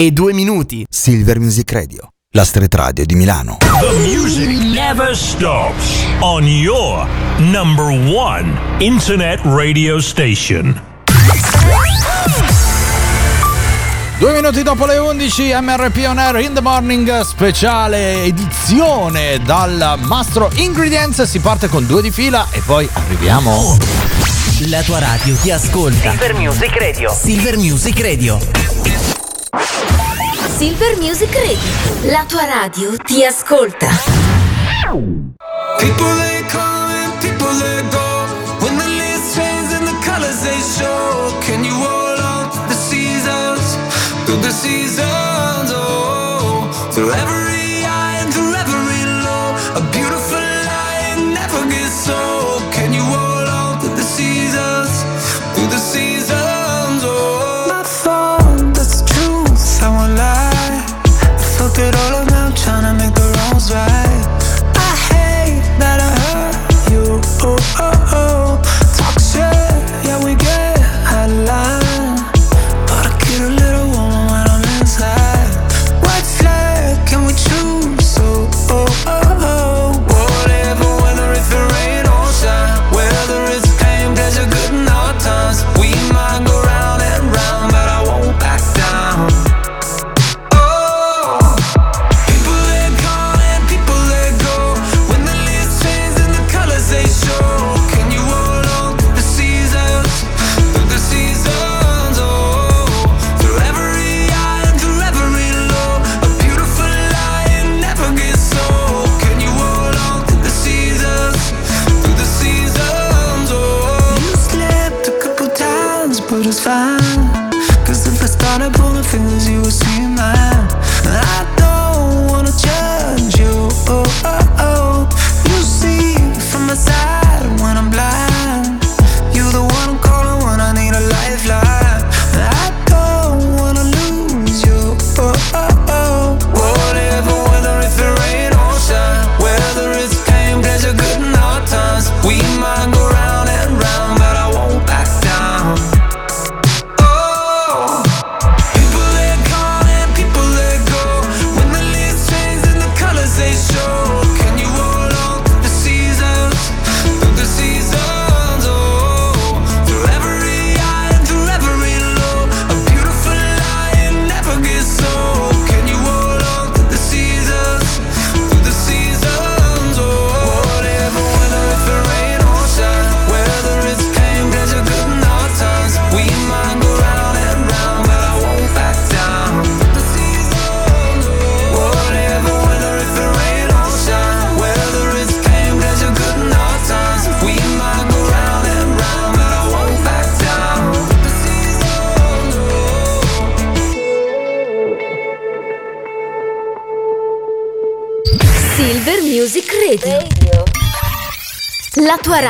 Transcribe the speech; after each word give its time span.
e 0.00 0.12
due 0.12 0.32
minuti. 0.32 0.86
Silver 0.88 1.40
Music 1.40 1.72
Radio, 1.72 2.10
la 2.32 2.44
street 2.44 2.72
radio 2.72 3.04
di 3.04 3.16
Milano. 3.16 3.56
The 3.58 4.16
music 4.16 4.48
never 4.72 5.12
stops 5.16 6.04
on 6.20 6.46
your 6.46 7.04
number 7.38 7.86
one 7.86 8.56
internet 8.78 9.40
radio 9.42 9.98
station. 9.98 10.80
Due 14.20 14.32
minuti 14.32 14.62
dopo 14.62 14.86
le 14.86 14.98
11, 14.98 15.56
MRP 15.60 16.04
On 16.06 16.18
Air 16.18 16.36
in 16.36 16.54
the 16.54 16.60
Morning, 16.60 17.20
speciale 17.22 18.22
edizione 18.22 19.40
dal 19.44 19.98
Mastro 20.02 20.48
Ingredients. 20.54 21.22
Si 21.22 21.40
parte 21.40 21.66
con 21.66 21.84
due 21.86 22.02
di 22.02 22.12
fila 22.12 22.46
e 22.52 22.60
poi 22.64 22.88
arriviamo. 22.92 23.76
La 24.68 24.82
tua 24.82 25.00
radio 25.00 25.34
ti 25.34 25.50
ascolta. 25.50 26.10
Silver 26.10 26.34
Music 26.34 26.76
Radio. 26.78 27.12
Silver 27.12 27.56
Music 27.56 28.00
Radio. 28.00 29.17
Silver 30.56 30.96
Music 30.98 31.34
Radio, 31.34 32.12
la 32.12 32.24
tua 32.26 32.44
radio 32.44 32.96
ti 32.96 33.24
ascolta. 33.24 33.88
People 35.78 36.14
they 36.16 36.42
come 36.48 36.90
and 36.92 37.12
people 37.20 37.52
they 37.58 37.82
go. 37.90 38.26
When 38.60 38.76
the 38.76 38.86
list 38.86 39.36
change 39.36 39.72
and 39.74 39.86
the 39.86 39.96
colors 40.04 40.42
they 40.42 40.60
show. 40.60 41.32
Can 41.40 41.64
you 41.64 41.74
hold 41.74 42.20
on 42.20 42.68
the 42.68 42.74
seasons? 42.74 43.76
Through 44.26 44.40
the 44.42 44.50
seasons. 44.50 45.07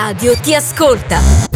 radio 0.09 0.35
ti 0.41 0.55
ascolta. 0.55 1.48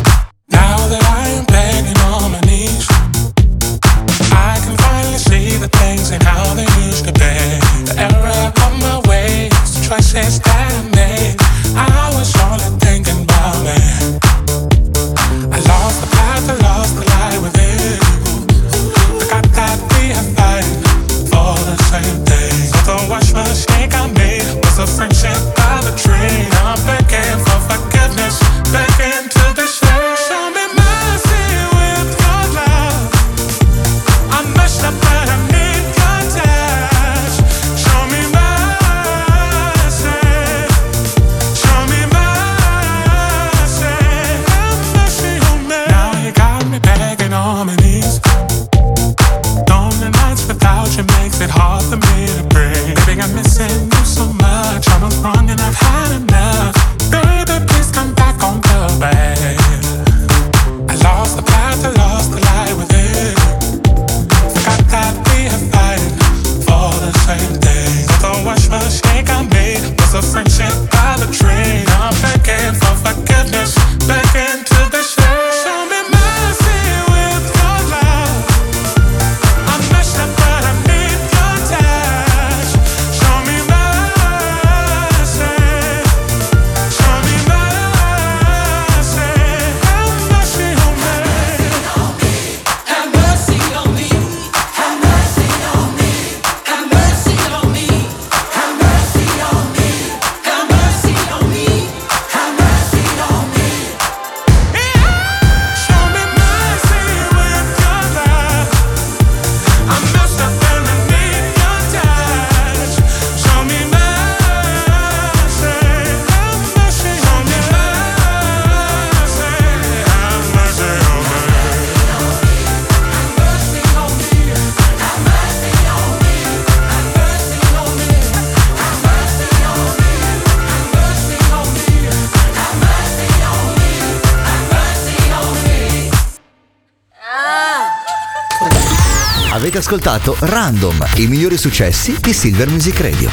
Ascoltato 139.92 140.34
Random, 140.38 141.06
i 141.16 141.26
migliori 141.26 141.58
successi 141.58 142.16
di 142.18 142.32
Silver 142.32 142.70
Music 142.70 142.98
Radio. 143.00 143.30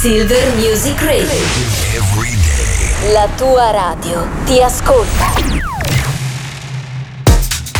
Silver 0.00 0.54
Music 0.56 1.00
Radio. 1.00 1.30
La 3.12 3.28
tua 3.36 3.70
radio 3.70 4.26
ti 4.44 4.60
ascolta. 4.60 5.30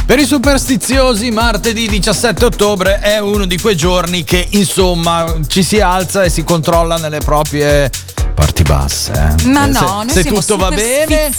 Per 0.06 0.18
i 0.20 0.24
superstiziosi, 0.24 1.32
martedì 1.32 1.88
17 1.88 2.44
ottobre 2.44 3.00
è 3.00 3.18
uno 3.18 3.44
di 3.44 3.58
quei 3.58 3.76
giorni 3.76 4.22
che 4.22 4.46
insomma 4.50 5.40
ci 5.48 5.64
si 5.64 5.80
alza 5.80 6.22
e 6.22 6.30
si 6.30 6.44
controlla 6.44 6.98
nelle 6.98 7.18
proprie 7.18 7.90
parti 8.38 8.62
basse. 8.62 9.10
eh. 9.12 9.48
Ma 9.48 9.64
Se- 9.64 9.70
no, 9.80 10.02
noi 10.04 10.10
se 10.10 10.22
siamo 10.22 10.38
tutto 10.38 10.56
va 10.56 10.68
bene, 10.68 11.32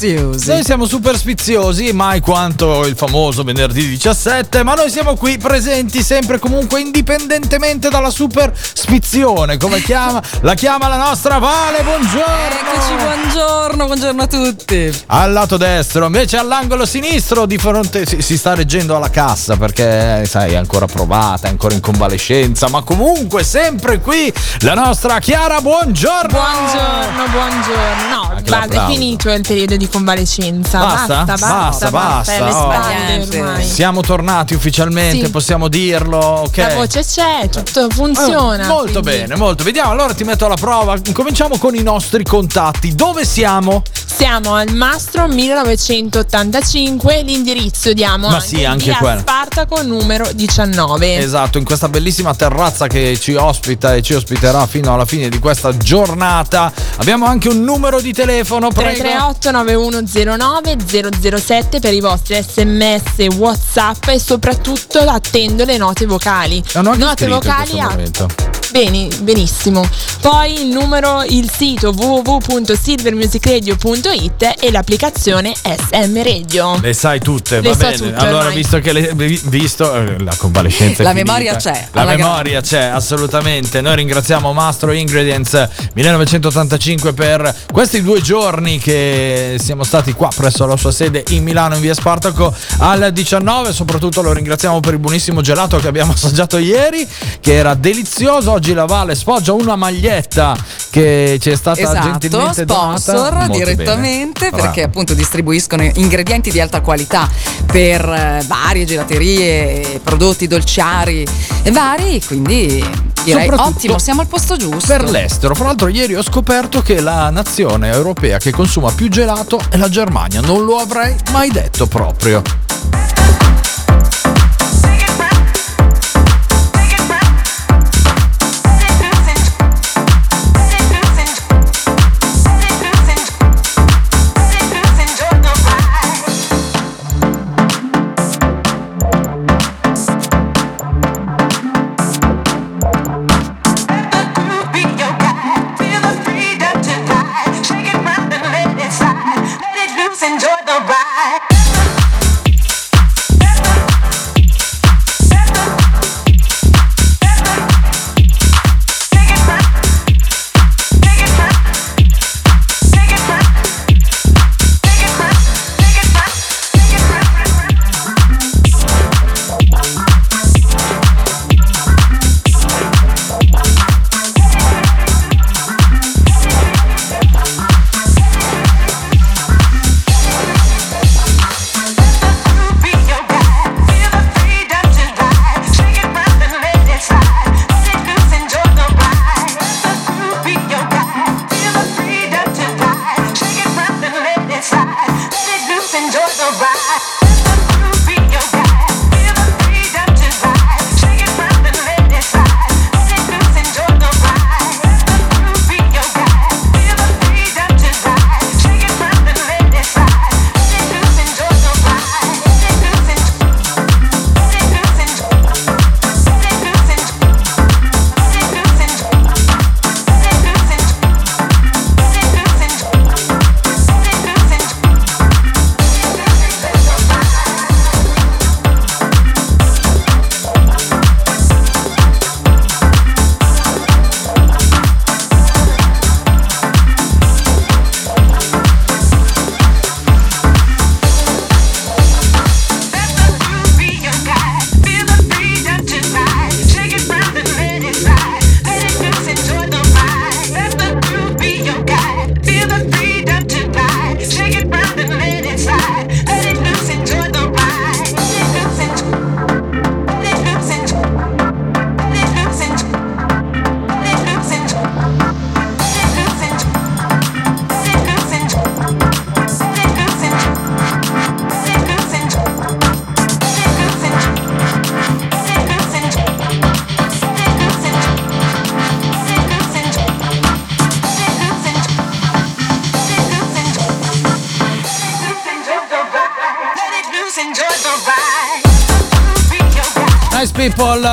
noi 0.46 0.64
siamo 0.66 0.86
super 0.86 1.18
sfiziosi, 1.18 1.94
mai 1.94 2.20
quanto 2.20 2.86
il 2.86 2.98
famoso 2.98 3.44
venerdì 3.44 3.88
17, 3.88 4.64
ma 4.64 4.74
noi 4.74 4.90
siamo 4.90 5.16
qui 5.16 5.38
presenti 5.38 6.04
sempre 6.04 6.40
comunque 6.40 6.82
indipendentemente 6.82 7.88
dalla 7.88 8.10
super 8.10 8.52
sfizione, 8.54 9.56
come 9.56 9.80
chiama, 9.82 10.22
la 10.42 10.54
chiama 10.56 10.90
la 10.90 10.98
nostra 10.98 11.38
Vale, 11.38 11.84
buongiorno! 11.84 12.28
Eccoci, 12.74 12.94
buongiorno, 13.02 13.86
buongiorno 13.86 14.22
a 14.22 14.28
tutti. 14.28 15.04
Al 15.06 15.32
lato 15.32 15.56
destro, 15.56 16.06
invece 16.06 16.36
all'angolo 16.36 16.86
sinistro 16.86 17.46
di 17.46 17.58
fronte 17.58 18.06
si, 18.06 18.22
si 18.22 18.38
sta 18.38 18.56
reggendo 18.56 18.98
alla 18.98 19.10
cassa 19.10 19.56
perché 19.56 20.26
sai 20.26 20.52
è 20.52 20.56
ancora 20.58 20.86
provata, 20.86 21.48
è 21.48 21.50
ancora 21.50 21.74
in 21.76 21.80
convalescenza, 21.80 22.68
ma 22.68 22.82
comunque 22.82 23.46
sempre 23.46 24.00
qui 24.02 24.32
la 24.60 24.74
nostra 24.74 25.20
Chiara, 25.20 25.62
buongiorno! 25.62 26.28
Buongiorno, 26.30 26.88
buongiorno. 27.32 28.10
No, 28.10 28.30
Anche 28.36 28.50
basta, 28.50 28.84
è 28.86 28.92
finito 28.92 29.32
il 29.32 29.42
periodo 29.42 29.78
di 29.78 29.88
convalescenza. 29.88 30.80
Basta? 30.80 31.24
Basta, 31.24 31.48
basta, 31.48 31.90
Basta, 31.90 31.90
basta. 31.90 32.58
Oh. 32.58 32.68
ormai. 32.68 33.66
Siamo 33.66 34.02
tornati 34.02 34.54
ufficialmente, 34.54 35.26
Sì. 35.26 35.32
possiamo 35.32 35.68
dirlo, 35.68 36.18
ok? 36.18 36.58
La 36.58 36.74
voce 36.76 37.04
c'è, 37.04 37.50
tutto 37.50 37.90
funziona. 37.90 38.64
Ah, 38.64 38.68
molto 38.68 39.02
quindi 39.02 39.20
bene, 39.22 39.36
molto. 39.36 39.64
Vediamo, 39.64 39.92
allora 39.92 40.14
ti 40.14 40.24
metto 40.24 40.46
alla 40.46 40.56
prova. 40.56 40.98
Cominciamo 41.14 41.58
con 41.58 41.76
i 41.76 41.84
nostri 41.84 42.24
contatti. 42.24 42.96
Dove 42.96 43.26
siamo? 43.26 43.84
Siamo 44.20 44.54
al 44.54 44.74
Mastro 44.74 45.30
1985, 45.30 47.22
l'indirizzo 47.22 47.94
diamo 47.94 48.28
Ma 48.28 48.34
anche, 48.34 48.48
sì, 48.48 48.66
anche 48.66 48.92
quello. 48.92 49.22
Spartaco 49.22 49.82
numero 49.82 50.30
19. 50.34 51.16
Esatto, 51.16 51.58
in 51.58 51.64
questa 51.64 51.88
bellissima 51.88 52.36
terrazza 52.36 52.88
che 52.88 53.18
ci 53.18 53.36
ospita 53.36 53.96
e 53.96 54.02
ci 54.02 54.16
ospiterà 54.16 54.68
fino 54.68 54.94
alla 54.94 55.06
fine 55.06 55.30
di 55.30 55.40
questa 55.40 55.78
giornata. 55.78 56.70
Abbiamo 56.98 57.28
anche 57.28 57.48
un 57.48 57.64
numero 57.64 58.02
di 58.02 58.12
telefono, 58.12 58.68
prego. 58.72 59.00
338 59.00 59.52
9109 59.52 61.40
007 61.40 61.80
per 61.80 61.94
i 61.94 62.02
vostri 62.02 62.44
sms, 62.44 63.38
whatsapp 63.38 64.06
e 64.10 64.20
soprattutto 64.20 65.00
attendo 65.00 65.64
le 65.64 65.78
note 65.78 66.06
vocali. 66.06 66.62
Note 66.74 67.16
scritto 67.16 67.36
vocali 67.36 67.80
a. 67.80 68.59
Bene, 68.72 69.08
benissimo. 69.22 69.84
Poi 70.22 70.62
il 70.62 70.68
numero, 70.68 71.24
il 71.24 71.50
sito 71.50 71.90
www.silvermusicradio.it 71.96 74.54
e 74.60 74.70
l'applicazione 74.72 75.54
SM 75.56 76.22
Radio. 76.22 76.78
Le 76.80 76.94
sai 76.94 77.20
tutte, 77.20 77.62
Le 77.62 77.70
va 77.72 77.76
bene. 77.76 77.98
tutte 77.98 78.14
allora, 78.16 78.38
ormai. 78.46 78.56
visto 78.58 78.78
che 78.80 78.94
le, 78.94 79.12
vi- 79.16 79.42
visto 79.46 79.92
eh, 79.96 80.20
la 80.20 80.36
convalescenza 80.38 81.02
è 81.02 81.06
La 81.06 81.14
finita. 81.14 81.32
memoria 81.32 81.56
c'è, 81.56 81.88
La 81.94 82.06
memoria 82.06 82.62
c'è, 82.62 82.84
assolutamente. 82.84 83.82
Noi 83.82 83.96
ringraziamo 83.96 84.54
Mastro 84.54 84.92
Ingredients 84.92 85.68
1985 85.96 87.14
per 87.14 87.56
questi 87.72 88.04
due 88.04 88.22
giorni 88.22 88.78
che 88.78 89.56
siamo 89.60 89.84
stati 89.84 90.14
qua 90.14 90.30
presso 90.36 90.68
la 90.68 90.78
sua 90.78 90.92
sede 90.92 91.24
in 91.30 91.42
Milano 91.44 91.74
in 91.74 91.82
via 91.82 91.96
Spartaco 91.96 92.54
al 92.80 93.10
19. 93.12 93.74
Soprattutto 93.74 94.22
lo 94.22 94.32
ringraziamo 94.32 94.80
per 94.80 94.94
il 94.94 95.00
buonissimo 95.00 95.42
gelato 95.42 95.78
che 95.80 95.88
abbiamo 95.88 96.12
assaggiato 96.14 96.60
ieri, 96.60 97.08
che 97.42 97.56
era 97.56 97.74
delizioso. 97.74 98.58
Oggi 98.60 98.74
la 98.74 98.84
Vale 98.84 99.16
sfoggia 99.16 99.54
una 99.54 99.78
maglietta 99.78 100.54
che 100.90 101.38
ci 101.40 101.50
è 101.50 101.56
stata 101.56 101.80
Esatto, 101.80 102.10
gentilmente 102.20 102.66
donata. 102.66 102.98
sponsor 102.98 103.34
Molto 103.36 103.54
direttamente 103.54 104.50
bene. 104.50 104.62
perché 104.64 104.84
appunto 104.84 105.14
distribuiscono 105.14 105.84
ingredienti 105.94 106.52
di 106.52 106.60
alta 106.60 106.82
qualità 106.82 107.30
per 107.66 108.02
eh, 108.04 108.44
varie 108.48 108.84
gelaterie, 108.84 110.02
prodotti 110.04 110.46
dolciari 110.48 111.26
e 111.64 111.72
vari, 111.72 112.22
quindi 112.28 112.84
direi 113.24 113.48
ottimo, 113.50 113.98
siamo 113.98 114.20
al 114.20 114.28
posto 114.28 114.58
giusto. 114.58 114.88
per 114.88 115.10
l'estero. 115.10 115.56
Fra 115.56 115.68
l'altro, 115.68 115.88
ieri 115.88 116.16
ho 116.16 116.22
scoperto 116.22 116.82
che 116.82 117.00
la 117.00 117.30
nazione 117.30 117.90
europea 117.94 118.40
che 118.40 118.52
consuma 118.52 118.92
più 118.92 119.08
gelato 119.08 119.58
è 119.70 119.78
la 119.78 119.88
Germania. 119.88 120.42
Non 120.42 120.66
lo 120.66 120.80
avrei 120.80 121.16
mai 121.32 121.50
detto 121.50 121.88
proprio. 121.88 122.42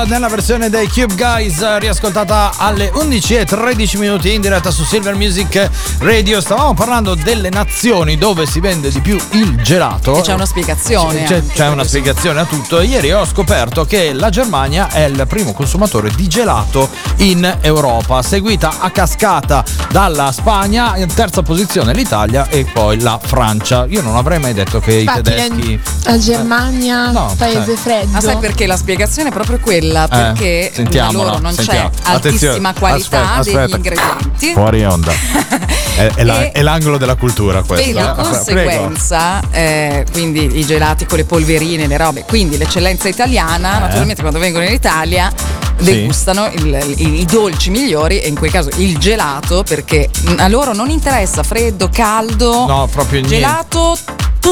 Nella 0.07 0.27
versione 0.29 0.69
dei 0.69 0.87
Cube 0.87 1.15
Guys 1.15 1.59
eh, 1.59 1.79
riascoltata 1.79 2.51
alle 2.57 2.89
11 2.93 3.35
e 3.35 3.45
13 3.45 3.97
minuti 3.97 4.33
in 4.33 4.41
diretta 4.41 4.71
su 4.71 4.83
Silver 4.83 5.15
Music 5.15 5.69
Radio. 5.99 6.39
Stavamo 6.39 6.73
parlando 6.73 7.13
delle 7.13 7.49
nazioni 7.49 8.17
dove 8.17 8.45
si 8.45 8.59
vende 8.61 8.89
di 8.89 9.01
più 9.01 9.17
il 9.31 9.61
gelato. 9.61 10.17
E 10.17 10.21
c'è 10.21 10.33
una 10.33 10.45
spiegazione. 10.45 11.23
C'è, 11.25 11.43
c'è 11.45 11.67
una 11.67 11.83
spiegazione 11.83 12.39
a 12.39 12.45
tutto. 12.45 12.79
Ieri 12.81 13.11
ho 13.11 13.25
scoperto 13.25 13.85
che 13.85 14.13
la 14.13 14.29
Germania 14.29 14.89
è 14.89 15.03
il 15.05 15.25
primo 15.27 15.51
consumatore 15.51 16.09
di 16.15 16.27
gelato 16.27 16.89
in 17.17 17.57
Europa, 17.61 18.21
seguita 18.21 18.75
a 18.79 18.89
cascata 18.91 19.63
dalla 19.91 20.31
Spagna, 20.31 20.95
in 20.97 21.13
terza 21.13 21.41
posizione 21.41 21.93
l'Italia 21.93 22.47
e 22.47 22.65
poi 22.71 22.99
la 23.01 23.19
Francia. 23.21 23.85
Io 23.89 24.01
non 24.01 24.15
avrei 24.15 24.39
mai 24.39 24.53
detto 24.53 24.79
che 24.79 24.93
i 24.93 24.99
Infatti, 25.01 25.21
tedeschi. 25.23 25.79
la, 26.03 26.17
Germania, 26.17 27.11
No, 27.11 27.33
paese 27.37 27.65
cioè- 27.65 27.75
freddo. 27.75 28.11
Ma 28.11 28.21
sai 28.21 28.37
perché 28.37 28.65
la 28.67 28.77
spiegazione 28.77 29.29
è 29.29 29.31
proprio 29.31 29.59
quella? 29.59 29.96
Perché 30.05 30.67
da 30.69 30.75
sentiamola, 30.75 31.23
loro 31.29 31.39
non 31.39 31.53
sentiamo. 31.53 31.89
c'è 31.89 32.01
altissima 32.11 32.73
qualità 32.73 33.35
aspetta, 33.37 33.41
degli 33.41 33.55
aspetta. 33.55 33.75
ingredienti. 33.77 34.51
Fuori 34.51 34.85
onda. 34.85 35.11
È, 35.97 36.11
è 36.13 36.23
la- 36.23 36.51
è 36.51 36.61
l'angolo 36.61 36.99
della 36.99 37.15
cultura 37.15 37.63
questo. 37.63 37.89
E 37.89 37.91
di 37.91 37.97
eh. 37.97 38.13
Conseguenza, 38.13 39.39
eh, 39.49 40.05
quindi 40.11 40.59
i 40.59 40.63
gelati 40.63 41.07
con 41.07 41.17
le 41.17 41.25
polverine, 41.25 41.87
le 41.87 41.97
robe, 41.97 42.23
quindi 42.27 42.55
l'eccellenza 42.57 43.07
italiana, 43.07 43.77
Eh. 43.77 43.79
naturalmente 43.79 44.21
quando 44.21 44.37
vengono 44.37 44.63
in 44.65 44.73
Italia 44.73 45.31
degustano 45.79 46.51
il- 46.53 46.93
i, 46.97 47.21
i 47.21 47.25
dolci 47.25 47.71
migliori 47.71 48.19
e 48.19 48.27
in 48.27 48.35
quel 48.35 48.51
caso 48.51 48.69
il 48.77 48.97
gelato 48.99 49.63
perché 49.63 50.07
a 50.37 50.47
loro 50.47 50.73
non 50.73 50.89
interessa 50.91 51.41
freddo, 51.41 51.89
caldo, 51.91 52.65
No, 52.67 52.87
proprio 52.91 53.19
niente. 53.21 53.35
gelato 53.39 53.97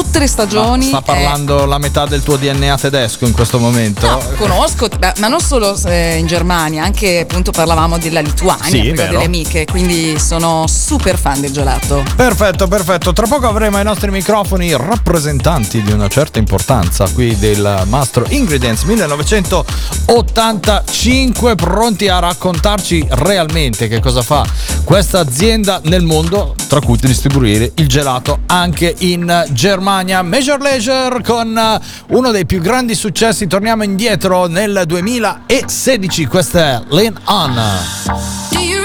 tutte 0.02 0.18
le 0.18 0.26
stagioni. 0.26 0.88
Sta 0.88 0.98
è- 0.98 1.02
parlando 1.02 1.64
la 1.64 1.78
metà 1.78 2.04
del 2.04 2.22
tuo 2.22 2.36
DNA 2.36 2.76
tedesco 2.76 3.24
in 3.24 3.32
questo 3.32 3.58
momento. 3.58 4.06
No, 4.06 4.20
conosco, 4.36 4.88
ma 5.00 5.14
ma 5.20 5.28
non 5.28 5.40
solo 5.40 5.74
eh, 5.86 6.16
in 6.18 6.26
Germania, 6.26 6.84
anche 6.84 7.20
appunto 7.20 7.50
parlavamo 7.50 7.96
della 7.96 8.20
Lituania, 8.20 8.64
Sì, 8.66 8.92
delle 8.92 9.24
amiche, 9.24 9.64
quindi 9.64 10.18
sono 10.18 10.66
super 10.66 11.16
fan 11.18 11.40
del 11.40 11.50
gelato. 11.50 12.02
Perfetto, 12.14 12.68
perfetto. 12.68 13.14
Tra 13.14 13.26
poco 13.26 13.48
avremo 13.48 13.78
ai 13.78 13.84
nostri 13.84 14.10
microfoni 14.10 14.76
rappresentanti 14.76 15.80
di 15.80 15.92
una 15.92 16.08
certa 16.08 16.38
importanza 16.38 17.08
qui 17.08 17.34
del 17.38 17.84
Mastro 17.86 18.26
Ingredients 18.28 18.82
1985 18.82 21.54
pronti 21.54 22.08
a 22.08 22.18
raccontarci 22.18 23.06
realmente 23.08 23.88
che 23.88 24.00
cosa 24.00 24.20
fa 24.20 24.44
questa 24.84 25.20
azienda 25.20 25.80
nel 25.84 26.02
mondo, 26.02 26.54
tra 26.68 26.80
cui 26.80 26.98
distribuire 27.00 27.72
il 27.76 27.88
gelato 27.88 28.40
anche 28.46 28.94
in 28.98 29.46
Germania. 29.52 29.84
Major 29.86 30.60
Leisure 30.60 31.22
con 31.22 31.56
eh, 31.56 31.80
uno 32.08 32.30
dei 32.32 32.44
più 32.44 32.60
grandi 32.60 32.94
successi. 32.96 33.46
Torniamo 33.46 33.84
indietro 33.84 34.46
nel 34.46 34.82
2016. 34.84 36.26
Questa 36.26 36.60
è 36.60 36.82
Lean 36.88 37.16
On. 37.24 38.75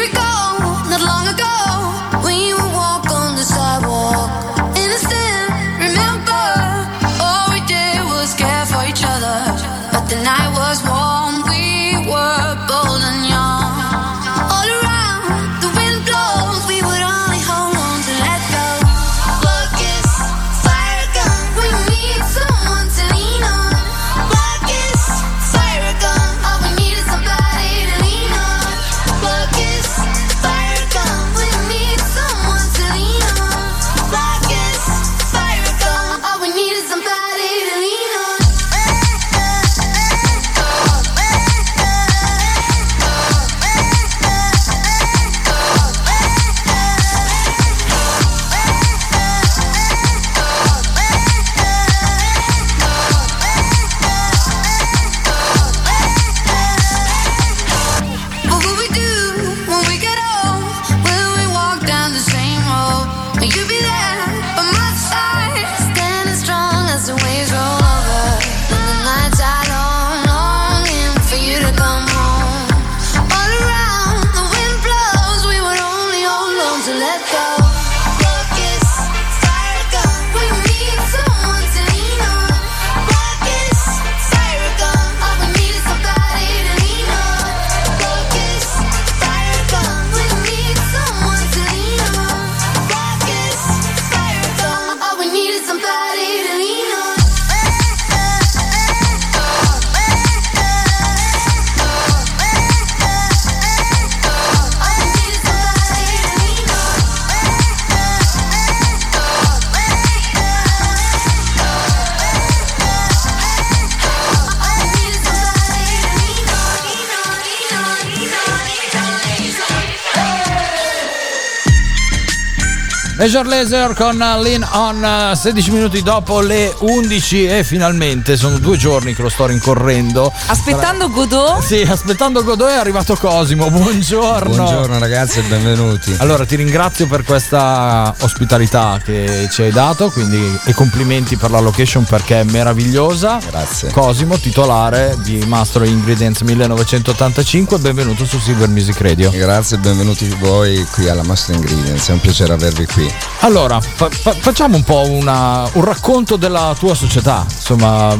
Major 123.21 123.45
Laser 123.45 123.93
con 123.93 124.17
Lean 124.17 124.67
On 124.71 125.05
eh, 125.05 125.35
16 125.35 125.69
minuti 125.69 126.01
dopo 126.01 126.39
le 126.39 126.73
11 126.79 127.45
e 127.45 127.63
finalmente 127.63 128.35
sono 128.35 128.57
due 128.57 128.77
giorni 128.77 129.13
che 129.13 129.21
lo 129.21 129.29
sto 129.29 129.45
rincorrendo. 129.45 130.33
Aspettando 130.47 131.07
Godot? 131.07 131.61
Sì, 131.61 131.81
aspettando 131.81 132.43
Godot 132.43 132.69
è 132.69 132.73
arrivato 132.73 133.15
Cosimo. 133.15 133.69
Buongiorno. 133.69 134.55
Buongiorno 134.55 134.97
ragazzi 134.97 135.37
e 135.37 135.43
benvenuti. 135.43 136.15
Allora 136.17 136.45
ti 136.45 136.55
ringrazio 136.55 137.05
per 137.05 137.23
questa 137.23 138.11
ospitalità 138.21 138.99
che 139.03 139.47
ci 139.51 139.61
hai 139.61 139.71
dato 139.71 140.09
quindi, 140.09 140.59
e 140.65 140.73
complimenti 140.73 141.35
per 141.35 141.51
la 141.51 141.59
location 141.59 142.03
perché 142.05 142.39
è 142.39 142.43
meravigliosa. 142.43 143.37
Grazie. 143.47 143.91
Cosimo, 143.91 144.39
titolare 144.39 145.15
di 145.21 145.37
Mastro 145.45 145.83
Ingredients 145.83 146.41
1985, 146.41 147.77
benvenuto 147.77 148.25
su 148.25 148.39
Silver 148.39 148.69
Music 148.69 148.99
Radio. 148.99 149.29
Grazie 149.29 149.77
e 149.77 149.79
benvenuti 149.79 150.27
voi 150.39 150.83
qui 150.91 151.07
alla 151.07 151.21
Master 151.21 151.53
Ingredients, 151.53 152.09
è 152.09 152.13
un 152.13 152.19
piacere 152.19 152.53
avervi 152.53 152.87
qui. 152.87 153.10
Allora, 153.43 153.81
fa- 153.81 154.09
fa- 154.09 154.33
facciamo 154.39 154.75
un 154.75 154.83
po' 154.83 155.01
una- 155.09 155.67
un 155.73 155.83
racconto 155.83 156.35
della 156.35 156.75
tua 156.77 156.93
società. 156.93 157.43
Insomma, 157.49 158.15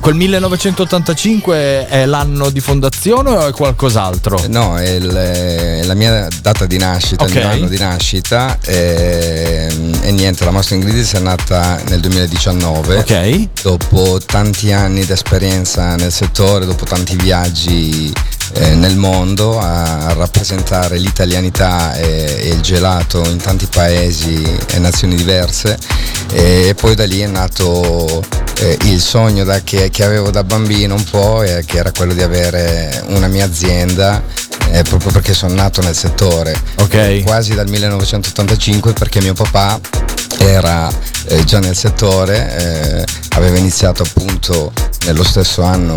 quel 0.00 0.14
1985 0.14 1.86
è 1.86 2.04
l'anno 2.04 2.50
di 2.50 2.60
fondazione 2.60 3.30
o 3.30 3.46
è 3.46 3.52
qualcos'altro? 3.52 4.38
No, 4.48 4.76
è, 4.78 4.88
il- 4.90 5.08
è 5.14 5.82
la 5.84 5.94
mia 5.94 6.28
data 6.42 6.66
di 6.66 6.76
nascita, 6.76 7.24
Ok. 7.24 7.30
il 7.30 7.36
mio 7.38 7.48
anno 7.48 7.68
di 7.68 7.78
nascita 7.78 8.58
e, 8.64 9.68
e 10.02 10.12
niente, 10.12 10.44
la 10.44 10.50
Master 10.50 10.76
Ingredients 10.76 11.14
è 11.14 11.20
nata 11.20 11.80
nel 11.88 12.00
2019. 12.00 12.98
Ok. 12.98 13.48
Dopo 13.62 14.20
tanti 14.24 14.72
anni 14.72 15.04
di 15.06 15.12
esperienza 15.12 15.94
nel 15.96 16.12
settore, 16.12 16.66
dopo 16.66 16.84
tanti 16.84 17.16
viaggi 17.16 18.12
eh, 18.58 18.74
nel 18.74 18.96
mondo 18.96 19.58
a, 19.58 20.06
a 20.06 20.12
rappresentare 20.14 20.98
l'italianità 20.98 21.94
e, 21.96 22.36
e 22.40 22.48
il 22.48 22.60
gelato 22.60 23.22
in 23.28 23.38
tanti 23.38 23.66
paesi 23.66 24.42
e 24.72 24.78
nazioni 24.78 25.14
diverse 25.14 25.78
e 26.32 26.74
poi 26.78 26.94
da 26.94 27.04
lì 27.04 27.20
è 27.20 27.26
nato 27.26 28.22
eh, 28.60 28.76
il 28.84 29.00
sogno 29.00 29.44
da- 29.44 29.60
che, 29.62 29.90
che 29.90 30.04
avevo 30.04 30.30
da 30.30 30.42
bambino 30.42 30.94
un 30.94 31.04
po' 31.04 31.42
e 31.42 31.62
che 31.66 31.78
era 31.78 31.92
quello 31.92 32.14
di 32.14 32.22
avere 32.22 33.02
una 33.08 33.28
mia 33.28 33.44
azienda 33.44 34.22
eh, 34.70 34.82
proprio 34.82 35.12
perché 35.12 35.34
sono 35.34 35.54
nato 35.54 35.80
nel 35.82 35.94
settore 35.94 36.54
Ok. 36.80 37.22
quasi 37.22 37.54
dal 37.54 37.68
1985 37.68 38.92
perché 38.94 39.20
mio 39.20 39.34
papà 39.34 39.78
era 40.38 40.88
eh, 41.28 41.44
già 41.44 41.58
nel 41.60 41.74
settore, 41.76 42.56
eh, 43.00 43.04
aveva 43.36 43.56
iniziato 43.56 44.02
appunto 44.02 44.72
nello 45.06 45.24
stesso 45.24 45.62
anno 45.62 45.94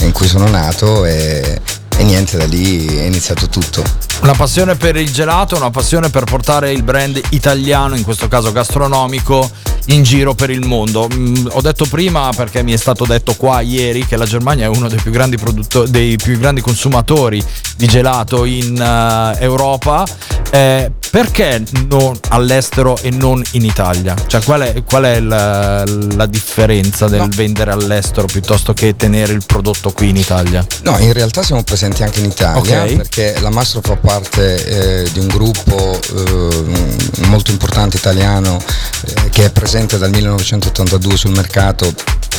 in 0.00 0.12
cui 0.12 0.26
sono 0.26 0.48
nato 0.48 1.04
e, 1.04 1.60
e 1.96 2.02
niente, 2.02 2.36
da 2.36 2.46
lì 2.46 2.86
è 2.86 3.04
iniziato 3.04 3.48
tutto. 3.48 3.82
Una 4.22 4.32
passione 4.34 4.74
per 4.74 4.96
il 4.96 5.12
gelato, 5.12 5.56
una 5.56 5.70
passione 5.70 6.08
per 6.08 6.24
portare 6.24 6.72
il 6.72 6.82
brand 6.82 7.20
italiano, 7.30 7.94
in 7.94 8.02
questo 8.02 8.26
caso 8.26 8.52
gastronomico, 8.52 9.50
in 9.86 10.02
giro 10.02 10.34
per 10.34 10.50
il 10.50 10.66
mondo. 10.66 11.08
Mm, 11.12 11.46
ho 11.50 11.60
detto 11.60 11.84
prima, 11.84 12.30
perché 12.34 12.62
mi 12.62 12.72
è 12.72 12.76
stato 12.76 13.04
detto 13.04 13.34
qua 13.34 13.60
ieri, 13.60 14.06
che 14.06 14.16
la 14.16 14.24
Germania 14.24 14.64
è 14.64 14.68
uno 14.68 14.88
dei 14.88 14.98
più 15.00 15.10
grandi, 15.10 15.36
produtto- 15.36 15.86
dei 15.86 16.16
più 16.16 16.38
grandi 16.38 16.62
consumatori 16.62 17.44
di 17.76 17.86
gelato 17.86 18.44
in 18.44 18.80
eh, 18.80 19.42
Europa. 19.42 20.06
Eh, 20.50 20.90
perché 21.10 21.62
non 21.88 22.18
all'estero 22.30 22.96
e 23.00 23.10
non 23.10 23.42
in 23.52 23.64
Italia? 23.64 24.16
Cioè, 24.26 24.42
qual 24.42 24.62
è, 24.62 24.82
qual 24.82 25.04
è 25.04 25.20
la, 25.20 25.84
la 25.84 26.26
differenza 26.26 27.06
del 27.08 27.28
vendere 27.28 27.70
all'estero 27.70 28.26
piuttosto 28.26 28.72
che 28.72 28.96
tenere 28.96 29.32
il 29.32 29.42
prodotto 29.46 29.92
qui 29.92 30.08
in 30.08 30.16
Italia? 30.16 30.66
No, 30.82 30.98
in 30.98 31.12
realtà 31.12 31.42
siamo 31.42 31.62
presenti 31.62 31.83
anche 31.84 32.20
in 32.20 32.26
Italia 32.26 32.82
Ok. 32.84 32.96
perché 32.96 33.36
la 33.40 33.50
Mastro 33.50 33.80
fa 33.82 33.96
parte 33.96 35.02
eh, 35.02 35.10
di 35.12 35.18
un 35.18 35.28
gruppo 35.28 35.98
eh, 36.00 37.26
molto 37.26 37.50
importante 37.50 37.96
italiano 37.96 38.58
eh, 39.06 39.28
che 39.30 39.46
è 39.46 39.50
presente 39.50 39.98
dal 39.98 40.10
1982 40.10 41.16
sul 41.16 41.30
mercato 41.32 41.92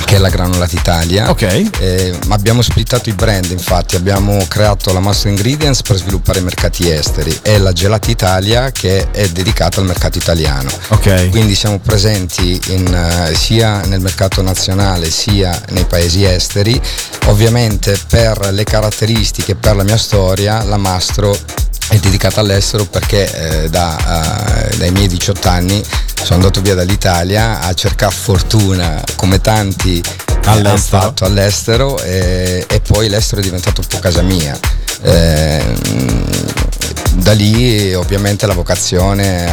che 0.03 0.15
è 0.15 0.19
la 0.19 0.29
Granulata 0.29 0.75
Italia. 0.75 1.29
Ok. 1.29 1.69
Eh, 1.79 2.17
ma 2.25 2.35
abbiamo 2.35 2.61
splittato 2.61 3.09
i 3.09 3.13
brand, 3.13 3.49
infatti 3.51 3.95
abbiamo 3.95 4.45
creato 4.47 4.91
la 4.93 4.99
Mastro 4.99 5.29
Ingredients 5.29 5.81
per 5.81 5.97
sviluppare 5.97 6.39
i 6.39 6.43
mercati 6.43 6.89
esteri 6.89 7.37
e 7.41 7.57
la 7.57 7.71
Gelati 7.71 8.11
Italia 8.11 8.71
che 8.71 9.09
è 9.11 9.27
dedicata 9.29 9.79
al 9.79 9.85
mercato 9.85 10.17
italiano. 10.17 10.69
Ok. 10.89 11.29
Quindi 11.29 11.55
siamo 11.55 11.79
presenti 11.79 12.59
in, 12.67 12.93
eh, 12.93 13.35
sia 13.35 13.81
nel 13.85 13.99
mercato 13.99 14.41
nazionale 14.41 15.09
sia 15.09 15.59
nei 15.69 15.85
paesi 15.85 16.23
esteri. 16.23 16.79
Ovviamente 17.25 17.97
per 18.07 18.49
le 18.51 18.63
caratteristiche, 18.63 19.55
per 19.55 19.75
la 19.75 19.83
mia 19.83 19.97
storia, 19.97 20.63
la 20.63 20.77
Mastro 20.77 21.37
è 21.89 21.97
dedicata 21.97 22.39
all'estero 22.41 22.85
perché 22.85 23.63
eh, 23.63 23.69
da, 23.69 24.67
eh, 24.69 24.77
dai 24.77 24.91
miei 24.91 25.07
18 25.07 25.47
anni 25.47 25.83
sono 26.15 26.35
andato 26.35 26.61
via 26.61 26.73
dall'Italia 26.73 27.59
a 27.61 27.73
cercare 27.73 28.13
fortuna 28.13 29.01
come 29.15 29.39
tanti 29.41 29.99
eh, 29.99 30.33
hanno 30.45 30.69
All'estero. 30.69 31.01
fatto 31.01 31.25
all'estero 31.25 32.01
e, 32.01 32.65
e 32.67 32.79
poi 32.81 33.09
l'estero 33.09 33.41
è 33.41 33.43
diventato 33.43 33.81
un 33.81 33.87
po' 33.87 33.99
casa 33.99 34.21
mia. 34.21 34.57
Eh, 35.01 35.63
da 37.15 37.31
lì 37.31 37.93
ovviamente 37.93 38.45
la 38.45 38.53
vocazione 38.53 39.49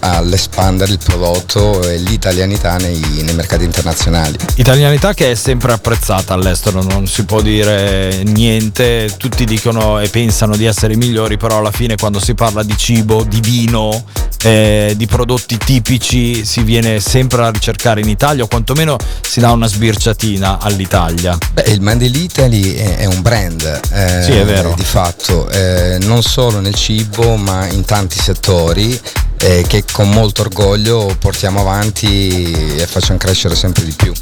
all'espandere 0.00 0.92
il 0.92 0.98
prodotto 1.02 1.86
e 1.88 1.98
l'italianità 1.98 2.76
nei, 2.76 3.00
nei 3.22 3.34
mercati 3.34 3.64
internazionali. 3.64 4.36
Italianità 4.56 5.14
che 5.14 5.32
è 5.32 5.34
sempre 5.34 5.72
apprezzata 5.72 6.34
all'estero, 6.34 6.82
non 6.82 7.06
si 7.06 7.24
può 7.24 7.40
dire 7.40 8.22
niente, 8.24 9.12
tutti 9.16 9.44
dicono 9.44 10.00
e 10.00 10.08
pensano 10.08 10.56
di 10.56 10.64
essere 10.64 10.94
i 10.94 10.96
migliori, 10.96 11.36
però 11.36 11.58
alla 11.58 11.72
fine 11.72 11.96
quando 11.96 12.20
si 12.20 12.34
parla 12.34 12.62
di 12.62 12.76
cibo, 12.76 13.24
di 13.24 13.40
vino, 13.40 14.04
eh, 14.44 14.92
di 14.96 15.06
prodotti 15.06 15.56
tipici 15.56 16.44
si 16.44 16.62
viene 16.62 17.00
sempre 17.00 17.42
a 17.44 17.50
ricercare 17.50 18.00
in 18.00 18.08
Italia 18.08 18.44
o 18.44 18.46
quantomeno 18.46 18.96
si 19.22 19.40
dà 19.40 19.50
una 19.52 19.66
sbirciatina 19.66 20.58
all'Italia. 20.60 21.36
Beh, 21.52 21.64
il 21.68 21.80
Made 21.80 22.04
in 22.04 22.14
Italy 22.14 22.74
è, 22.74 22.96
è 22.98 23.04
un 23.06 23.22
brand, 23.22 23.62
eh, 23.92 24.22
Sì, 24.22 24.32
è 24.32 24.44
vero. 24.44 24.74
di 24.76 24.84
fatto, 24.84 25.48
eh, 25.48 25.98
non 26.02 26.22
solo 26.22 26.60
nel 26.60 26.74
cibo 26.74 27.36
ma 27.36 27.66
in 27.68 27.84
tanti 27.84 28.18
settori 28.20 28.98
eh, 29.38 29.64
che 29.66 29.84
con 29.90 30.10
molto 30.10 30.42
orgoglio 30.42 31.16
portiamo 31.18 31.60
avanti 31.60 32.52
e 32.76 32.86
facciamo 32.86 33.18
crescere 33.18 33.54
sempre 33.56 33.84
di 33.84 33.92
più. 33.92 34.12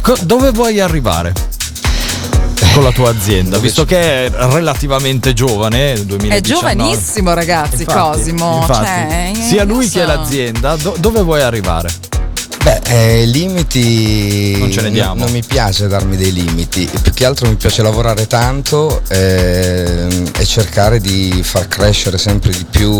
Co- 0.00 0.16
dove 0.22 0.50
vuoi 0.50 0.80
arrivare? 0.80 1.32
Con 2.72 2.82
la 2.84 2.90
tua 2.92 3.10
azienda, 3.10 3.58
visto 3.58 3.84
che 3.84 4.26
è 4.26 4.30
relativamente 4.30 5.34
giovane, 5.34 5.92
2019. 6.06 6.36
È 6.36 6.40
giovanissimo, 6.40 7.34
ragazzi, 7.34 7.82
Infatti, 7.82 8.18
Cosimo. 8.18 8.56
infatti, 8.60 8.84
cioè, 8.86 9.32
sia 9.34 9.64
lui 9.64 9.86
so. 9.86 9.98
che 9.98 10.06
l'azienda, 10.06 10.76
do- 10.76 10.96
dove 10.98 11.20
vuoi 11.22 11.42
arrivare? 11.42 11.90
Beh, 12.62 12.80
eh, 12.86 13.26
limiti 13.26 14.56
Non 14.58 14.70
ce 14.70 14.82
ne 14.82 14.90
diamo. 14.92 15.14
non 15.24 15.32
mi 15.32 15.42
piace 15.42 15.88
darmi 15.88 16.16
dei 16.16 16.32
limiti, 16.32 16.88
più 17.02 17.12
che 17.12 17.24
altro 17.24 17.48
mi 17.48 17.56
piace 17.56 17.82
lavorare 17.82 18.28
tanto 18.28 19.02
ehm, 19.08 20.30
e 20.38 20.44
cercare 20.44 21.00
di 21.00 21.40
far 21.42 21.66
crescere 21.66 22.18
sempre 22.18 22.52
di 22.52 22.64
più 22.70 22.92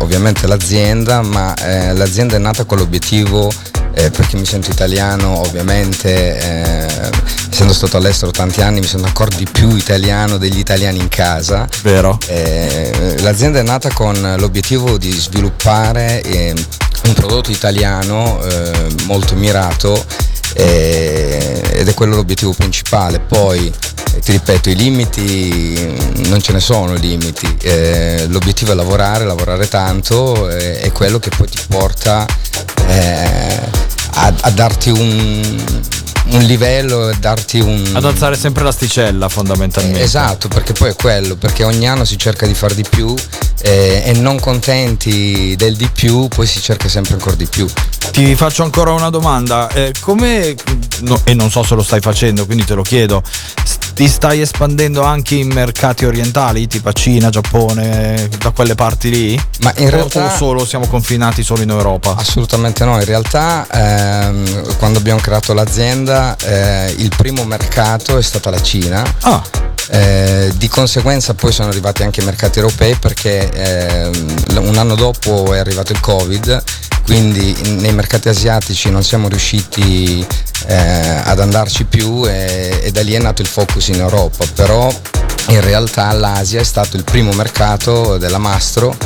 ovviamente 0.00 0.46
l'azienda, 0.46 1.22
ma 1.22 1.54
eh, 1.54 1.94
l'azienda 1.94 2.36
è 2.36 2.38
nata 2.38 2.64
con 2.64 2.76
l'obiettivo 2.76 3.50
eh, 3.94 4.10
perché 4.10 4.36
mi 4.36 4.44
sento 4.44 4.70
italiano, 4.70 5.38
ovviamente 5.40 6.38
eh, 6.38 7.10
essendo 7.50 7.72
stato 7.72 7.96
all'estero 7.96 8.30
tanti 8.30 8.60
anni 8.60 8.80
mi 8.80 8.86
sento 8.86 9.06
ancora 9.06 9.34
di 9.34 9.46
più 9.50 9.74
italiano 9.74 10.36
degli 10.36 10.58
italiani 10.58 10.98
in 10.98 11.08
casa. 11.08 11.66
Vero? 11.82 12.18
Eh, 12.26 13.16
l'azienda 13.20 13.58
è 13.58 13.62
nata 13.62 13.88
con 13.90 14.34
l'obiettivo 14.38 14.98
di 14.98 15.10
sviluppare 15.12 16.20
eh, 16.20 16.54
un 17.06 17.14
prodotto 17.14 17.50
italiano 17.50 18.42
eh, 18.42 18.88
molto 19.04 19.34
mirato 19.34 20.04
eh, 20.54 21.60
ed 21.72 21.88
è 21.88 21.94
quello 21.94 22.14
l'obiettivo 22.16 22.52
principale. 22.52 23.20
Poi 23.20 23.72
eh, 24.14 24.18
ti 24.20 24.32
ripeto, 24.32 24.70
i 24.70 24.76
limiti 24.76 25.94
non 26.28 26.40
ce 26.40 26.52
ne 26.52 26.60
sono 26.60 26.94
limiti, 26.94 27.56
Eh, 27.60 28.26
l'obiettivo 28.28 28.72
è 28.72 28.74
lavorare, 28.74 29.24
lavorare 29.24 29.68
tanto 29.68 30.48
eh, 30.48 30.80
è 30.80 30.92
quello 30.92 31.18
che 31.18 31.30
poi 31.36 31.48
ti 31.48 31.58
porta 31.68 32.26
eh, 32.86 33.58
a, 34.12 34.32
a 34.40 34.50
darti 34.50 34.90
un, 34.90 35.84
un 36.30 36.42
livello, 36.42 37.08
a 37.08 37.14
darti 37.18 37.60
un... 37.60 37.82
Ad 37.92 38.04
alzare 38.04 38.36
sempre 38.36 38.64
l'asticella 38.64 39.28
fondamentalmente. 39.28 40.00
Esatto, 40.00 40.48
perché 40.48 40.72
poi 40.72 40.90
è 40.90 40.94
quello, 40.94 41.36
perché 41.36 41.64
ogni 41.64 41.88
anno 41.88 42.04
si 42.04 42.18
cerca 42.18 42.46
di 42.46 42.54
fare 42.54 42.74
di 42.74 42.84
più 42.88 43.14
eh, 43.62 44.02
e 44.04 44.12
non 44.14 44.38
contenti 44.38 45.54
del 45.56 45.76
di 45.76 45.88
più, 45.92 46.28
poi 46.28 46.46
si 46.46 46.60
cerca 46.60 46.88
sempre 46.88 47.14
ancora 47.14 47.36
di 47.36 47.46
più. 47.46 47.66
Ti 48.10 48.34
faccio 48.34 48.62
ancora 48.62 48.92
una 48.92 49.10
domanda, 49.10 49.68
eh, 49.68 49.92
come, 50.00 50.54
no, 51.00 51.20
e 51.24 51.34
non 51.34 51.50
so 51.50 51.62
se 51.62 51.74
lo 51.74 51.82
stai 51.82 52.00
facendo, 52.00 52.46
quindi 52.46 52.64
te 52.64 52.74
lo 52.74 52.82
chiedo, 52.82 53.22
ti 53.96 54.08
stai 54.08 54.42
espandendo 54.42 55.00
anche 55.00 55.36
in 55.36 55.50
mercati 55.50 56.04
orientali, 56.04 56.66
tipo 56.66 56.92
Cina, 56.92 57.30
Giappone, 57.30 58.28
da 58.38 58.50
quelle 58.50 58.74
parti 58.74 59.08
lì? 59.08 59.40
Ma 59.60 59.72
in 59.78 59.88
realtà- 59.88 60.34
O 60.34 60.36
solo 60.36 60.66
siamo 60.66 60.86
confinati 60.86 61.42
solo 61.42 61.62
in 61.62 61.70
Europa? 61.70 62.14
Assolutamente 62.14 62.84
no, 62.84 62.98
in 62.98 63.06
realtà 63.06 63.66
ehm, 63.72 64.76
quando 64.76 64.98
abbiamo 64.98 65.20
creato 65.20 65.54
l'azienda 65.54 66.36
eh, 66.44 66.94
il 66.98 67.10
primo 67.16 67.44
mercato 67.44 68.18
è 68.18 68.22
stata 68.22 68.50
la 68.50 68.60
Cina. 68.60 69.02
Ah. 69.22 69.42
Eh, 69.88 70.52
di 70.56 70.68
conseguenza 70.68 71.34
poi 71.34 71.52
sono 71.52 71.68
arrivati 71.68 72.02
anche 72.02 72.20
i 72.20 72.24
mercati 72.24 72.58
europei 72.58 72.96
perché 72.96 73.48
ehm, 73.48 74.36
un 74.56 74.76
anno 74.76 74.96
dopo 74.96 75.54
è 75.54 75.58
arrivato 75.58 75.92
il 75.92 76.00
Covid, 76.00 76.62
quindi 77.04 77.54
in- 77.66 77.76
nei 77.76 77.92
mercati 77.92 78.28
asiatici 78.28 78.90
non 78.90 79.04
siamo 79.04 79.28
riusciti 79.28 80.26
eh, 80.66 80.74
ad 81.24 81.38
andarci 81.38 81.84
più 81.84 82.26
e, 82.26 82.80
e 82.82 82.90
da 82.90 83.02
lì 83.02 83.12
è 83.12 83.18
nato 83.18 83.42
il 83.42 83.48
focus 83.48 83.88
in 83.88 84.00
Europa, 84.00 84.44
però 84.54 84.92
in 85.48 85.60
realtà 85.60 86.10
l'Asia 86.12 86.60
è 86.60 86.64
stato 86.64 86.96
il 86.96 87.04
primo 87.04 87.32
mercato 87.32 88.18
della 88.18 88.38
Mastro 88.38 88.96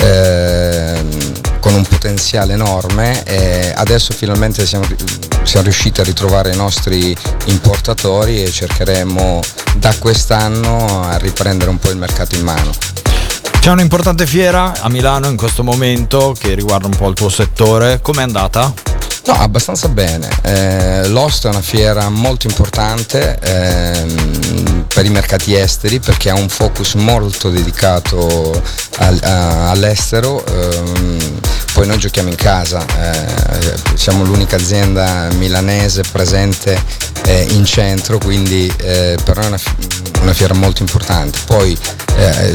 ehm, 0.00 1.32
con 1.66 1.74
un 1.74 1.82
potenziale 1.84 2.52
enorme 2.52 3.24
e 3.24 3.72
adesso 3.74 4.12
finalmente 4.12 4.64
siamo, 4.64 4.86
siamo 5.42 5.64
riusciti 5.64 6.00
a 6.00 6.04
ritrovare 6.04 6.52
i 6.52 6.56
nostri 6.56 7.16
importatori 7.46 8.40
e 8.40 8.52
cercheremo 8.52 9.40
da 9.74 9.92
quest'anno 9.98 11.02
a 11.02 11.16
riprendere 11.16 11.68
un 11.68 11.78
po' 11.78 11.90
il 11.90 11.96
mercato 11.96 12.36
in 12.36 12.44
mano. 12.44 12.70
C'è 13.58 13.70
un'importante 13.72 14.26
fiera 14.26 14.74
a 14.80 14.88
Milano 14.88 15.26
in 15.26 15.36
questo 15.36 15.64
momento 15.64 16.36
che 16.38 16.54
riguarda 16.54 16.86
un 16.86 16.94
po' 16.94 17.08
il 17.08 17.16
tuo 17.16 17.28
settore, 17.28 18.00
com'è 18.00 18.22
andata? 18.22 18.72
No, 19.26 19.32
abbastanza 19.32 19.88
bene. 19.88 20.28
Eh, 20.42 21.08
L'Ost 21.08 21.46
è 21.46 21.48
una 21.48 21.62
fiera 21.62 22.08
molto 22.10 22.46
importante 22.46 23.36
ehm, 23.42 24.75
per 24.96 25.04
i 25.04 25.10
mercati 25.10 25.54
esteri 25.54 26.00
perché 26.00 26.30
ha 26.30 26.34
un 26.34 26.48
focus 26.48 26.94
molto 26.94 27.50
dedicato 27.50 28.50
al- 28.96 29.20
a- 29.22 29.68
all'estero. 29.68 30.42
ehm, 30.46 31.40
poi 31.74 31.86
noi 31.86 31.98
giochiamo 31.98 32.30
in 32.30 32.34
casa, 32.34 32.82
eh, 32.98 33.74
siamo 33.92 34.24
l'unica 34.24 34.56
azienda 34.56 35.28
milanese 35.36 36.00
presente 36.10 36.82
eh, 37.26 37.46
in 37.50 37.66
centro, 37.66 38.16
quindi 38.16 38.72
eh, 38.78 39.18
per 39.22 39.36
noi 39.36 39.44
è 39.44 39.48
una, 39.48 39.60
una 40.22 40.32
fiera 40.32 40.54
molto 40.54 40.80
importante. 40.80 41.40
Poi 41.44 41.76
eh, 42.16 42.54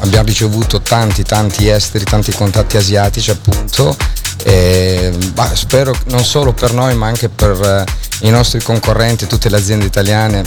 abbiamo 0.00 0.26
ricevuto 0.26 0.82
tanti 0.82 1.22
tanti 1.22 1.68
esteri, 1.68 2.04
tanti 2.04 2.32
contatti 2.32 2.76
asiatici 2.76 3.30
appunto 3.30 3.96
e, 4.42 5.10
bah, 5.32 5.54
spero 5.54 5.96
non 6.08 6.22
solo 6.22 6.52
per 6.52 6.74
noi 6.74 6.94
ma 6.94 7.06
anche 7.06 7.30
per 7.30 7.58
eh, 7.58 8.26
i 8.26 8.30
nostri 8.30 8.62
concorrenti, 8.62 9.26
tutte 9.26 9.48
le 9.48 9.56
aziende 9.56 9.86
italiane 9.86 10.44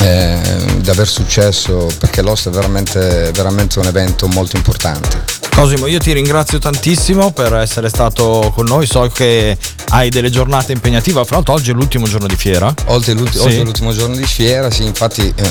eh, 0.00 0.38
di 0.78 0.90
aver 0.90 1.06
successo 1.08 1.88
perché 1.98 2.22
l'Ost 2.22 2.48
è 2.48 2.50
veramente, 2.50 3.30
veramente 3.34 3.78
un 3.78 3.86
evento 3.86 4.26
molto 4.28 4.56
importante. 4.56 5.38
Cosimo, 5.54 5.86
io 5.86 5.98
ti 5.98 6.12
ringrazio 6.12 6.58
tantissimo 6.58 7.32
per 7.32 7.54
essere 7.54 7.88
stato 7.88 8.50
con 8.54 8.64
noi. 8.66 8.86
So 8.86 9.10
che 9.12 9.58
hai 9.90 10.08
delle 10.08 10.30
giornate 10.30 10.72
impegnative. 10.72 11.22
Fra 11.24 11.36
l'altro, 11.36 11.54
oggi 11.54 11.70
è 11.70 11.74
l'ultimo 11.74 12.06
giorno 12.06 12.26
di 12.26 12.36
fiera. 12.36 12.72
Oltre, 12.86 13.12
l'ulti- 13.12 13.36
Sì. 13.38 13.44
oltre 13.44 13.62
l'ultimo 13.62 13.92
giorno 13.92 14.16
di 14.16 14.24
fiera, 14.24 14.70
sì, 14.70 14.84
infatti 14.84 15.32
eh, 15.34 15.48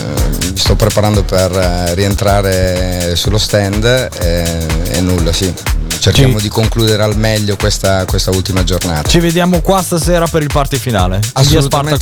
mi 0.52 0.58
sto 0.58 0.76
preparando 0.76 1.24
per 1.24 1.52
eh, 1.52 1.94
rientrare 1.94 3.16
sullo 3.16 3.38
stand 3.38 3.86
eh, 4.20 4.66
e 4.92 5.02
nulla, 5.02 5.32
sì. 5.32 5.54
Cerchiamo 6.00 6.38
Ci- 6.38 6.44
di 6.44 6.50
concludere 6.50 7.04
al 7.04 7.18
meglio 7.18 7.56
questa, 7.56 8.06
questa 8.06 8.32
ultima 8.32 8.64
giornata. 8.64 9.08
Ci 9.10 9.20
vediamo 9.20 9.62
qua 9.62 9.82
stasera 9.82 10.28
per 10.28 10.42
il 10.42 10.50
party 10.52 10.78
finale. 10.78 11.20
In 11.38 11.48
via 11.48 11.62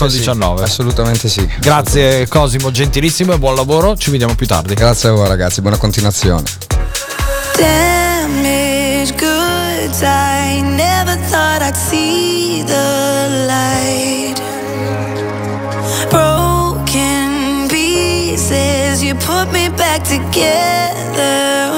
sì, 0.10 0.18
19. 0.18 0.64
Assolutamente 0.64 1.28
sì. 1.28 1.48
Grazie 1.60 2.28
Cosimo, 2.28 2.72
gentilissimo 2.72 3.34
e 3.34 3.38
buon 3.38 3.56
lavoro. 3.56 3.98
Ci 3.98 4.12
vediamo 4.12 4.36
più 4.36 4.46
tardi. 4.46 4.76
Grazie 4.76 5.10
a 5.10 5.12
voi 5.14 5.28
ragazzi, 5.28 5.62
buona 5.62 5.78
continuazione. 5.78 6.44
You 19.08 19.16
put 19.16 19.54
me 19.54 19.70
back 19.70 20.04
together, 20.04 21.72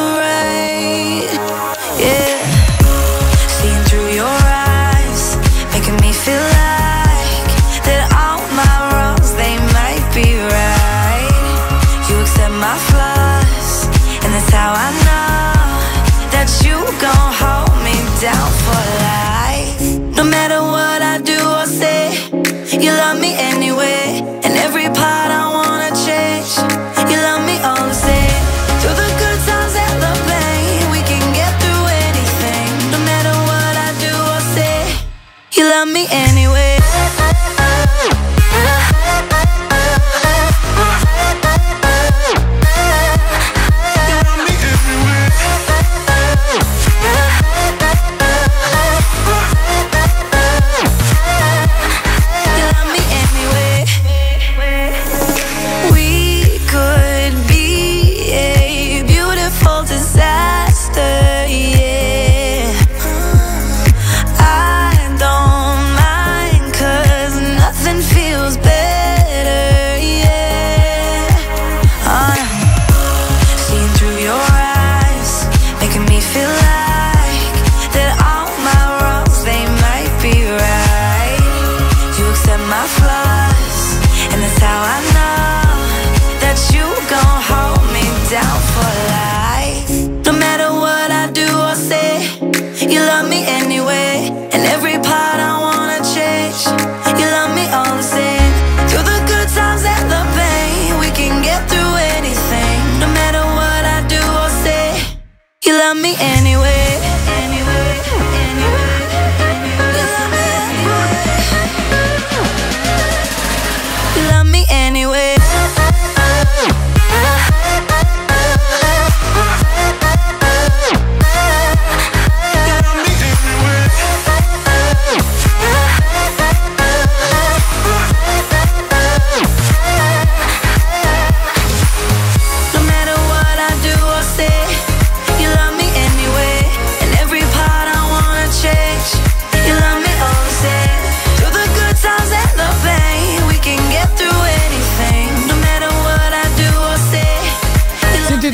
hold 18.28 18.79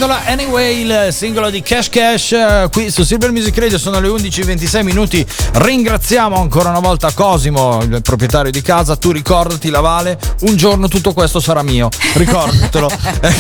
Intitola 0.06 0.26
Anyway, 0.28 0.82
il 0.82 1.08
singolo 1.12 1.50
di 1.50 1.64
Cash 1.64 1.90
Cash 1.90 2.32
eh, 2.34 2.68
qui 2.72 2.92
su 2.92 3.04
Silver 3.04 3.32
Music 3.32 3.58
Radio 3.58 3.80
sono 3.80 4.00
le 4.00 4.08
11:26 4.08 4.84
minuti. 4.84 5.26
Ringraziamo 5.54 6.40
ancora 6.40 6.70
una 6.70 6.80
volta 6.80 7.12
Cosimo, 7.12 7.82
il 7.82 8.04
proprietario 8.04 8.52
di 8.52 8.62
casa. 8.62 8.96
Tu 8.98 9.12
ricordati 9.12 9.72
la 9.72 9.80
Vale, 9.80 10.20
un 10.42 10.56
giorno 10.58 10.88
tutto 10.88 11.12
questo 11.12 11.40
sarà 11.40 11.64
mio. 11.64 11.90
Ricordatelo. 12.14 12.92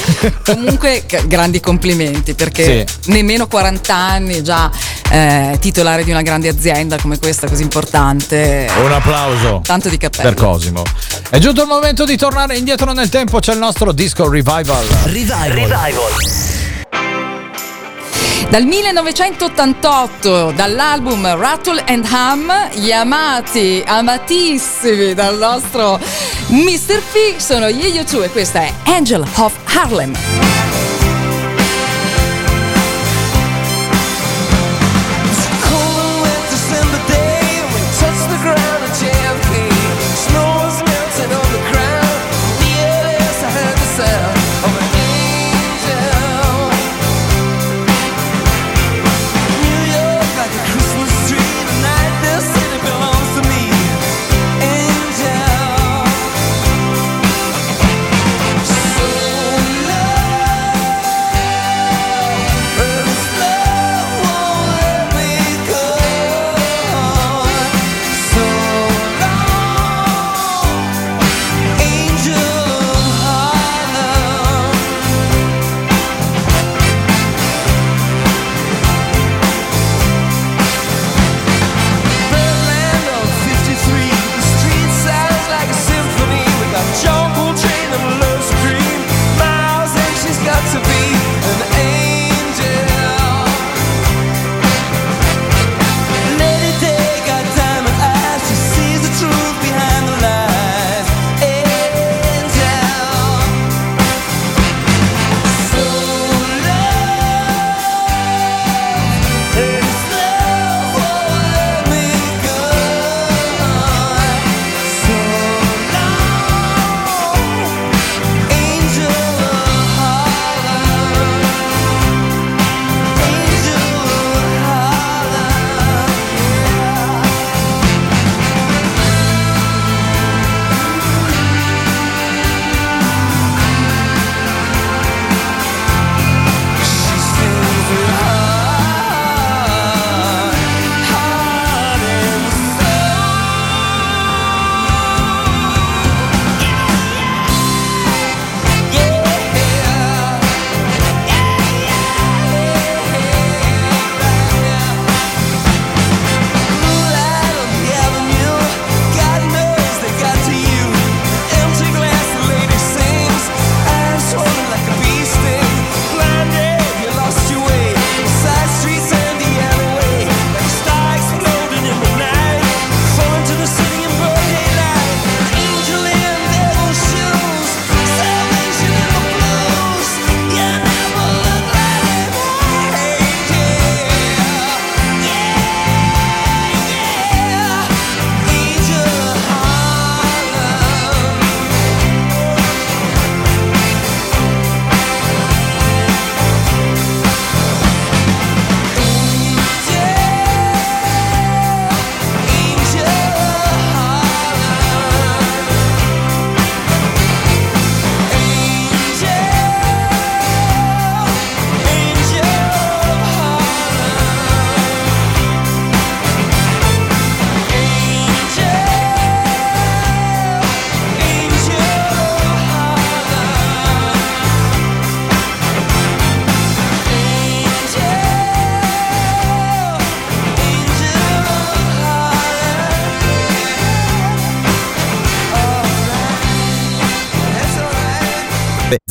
Comunque 0.43 1.03
grandi 1.27 1.59
complimenti 1.59 2.33
perché 2.33 2.87
Sì. 2.87 3.11
nemmeno 3.11 3.45
40 3.45 3.93
anni 3.95 4.41
già 4.41 4.71
eh, 5.11 5.57
titolare 5.61 6.03
di 6.03 6.09
una 6.09 6.23
grande 6.23 6.49
azienda 6.49 6.97
come 6.97 7.19
questa 7.19 7.47
così 7.47 7.61
importante. 7.61 8.67
un 8.83 8.91
applauso. 8.91 9.61
Tanto 9.63 9.89
di 9.89 9.97
cappello. 9.97 10.29
Per 10.33 10.43
Cosimo. 10.43 10.81
È 11.29 11.37
giunto 11.37 11.61
il 11.61 11.67
momento 11.67 12.05
di 12.05 12.17
tornare 12.17 12.57
indietro 12.57 12.91
nel 12.91 13.09
tempo, 13.09 13.37
c'è 13.37 13.53
il 13.53 13.59
nostro 13.59 13.91
disco 13.91 14.27
revival. 14.27 14.85
Revival. 15.03 16.54
Dal 18.49 18.63
1988, 18.63 20.51
dall'album 20.51 21.25
Rattle 21.35 21.83
and 21.87 22.05
Hum, 22.09 22.51
gli 22.73 22.91
amati, 22.91 23.83
amatissimi 23.85 25.13
dal 25.13 25.37
nostro 25.37 25.99
Mr. 26.47 27.01
P 27.11 27.37
sono 27.37 27.69
gli 27.69 27.99
U2 27.99 28.23
e 28.23 28.29
questa 28.29 28.61
è 28.61 28.73
Angel 28.85 29.25
of 29.35 29.53
Harlem. 29.65 30.84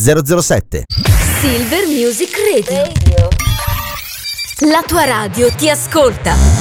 007. 0.05 0.83
Silver 1.41 1.87
Music 1.87 2.29
Radio. 2.53 3.27
La 4.69 4.83
tua 4.85 5.03
radio 5.03 5.51
ti 5.55 5.67
ascolta. 5.67 6.54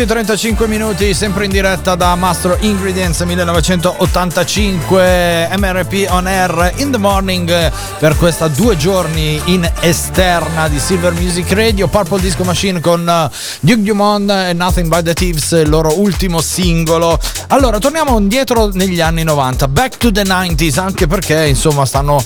11.35 0.00 0.66
minuti, 0.66 1.12
sempre 1.12 1.44
in 1.44 1.50
diretta 1.50 1.94
da 1.94 2.14
Mastro 2.14 2.56
Ingredients 2.60 3.20
1985 3.20 5.50
MRP 5.58 6.06
on 6.08 6.26
air 6.26 6.72
in 6.76 6.90
the 6.90 6.96
morning 6.96 7.70
per 7.98 8.16
questa 8.16 8.48
due 8.48 8.78
giorni 8.78 9.38
in 9.46 9.70
esterna 9.80 10.68
di 10.68 10.78
Silver 10.78 11.12
Music 11.12 11.52
Radio, 11.52 11.86
Purple 11.86 12.18
Disco 12.18 12.44
Machine 12.44 12.80
con 12.80 13.06
eh, 13.06 13.28
Duke 13.60 13.82
Dumont 13.82 14.30
e 14.30 14.54
Nothing 14.54 14.88
But 14.88 15.02
The 15.02 15.12
Thieves, 15.12 15.50
il 15.50 15.68
loro 15.68 16.00
ultimo 16.00 16.40
singolo. 16.40 17.20
Allora, 17.48 17.78
torniamo 17.78 18.18
indietro 18.18 18.70
negli 18.72 19.02
anni 19.02 19.22
90, 19.22 19.68
back 19.68 19.98
to 19.98 20.10
the 20.10 20.22
90s, 20.22 20.80
anche 20.80 21.06
perché 21.06 21.46
insomma 21.46 21.84
stanno 21.84 22.24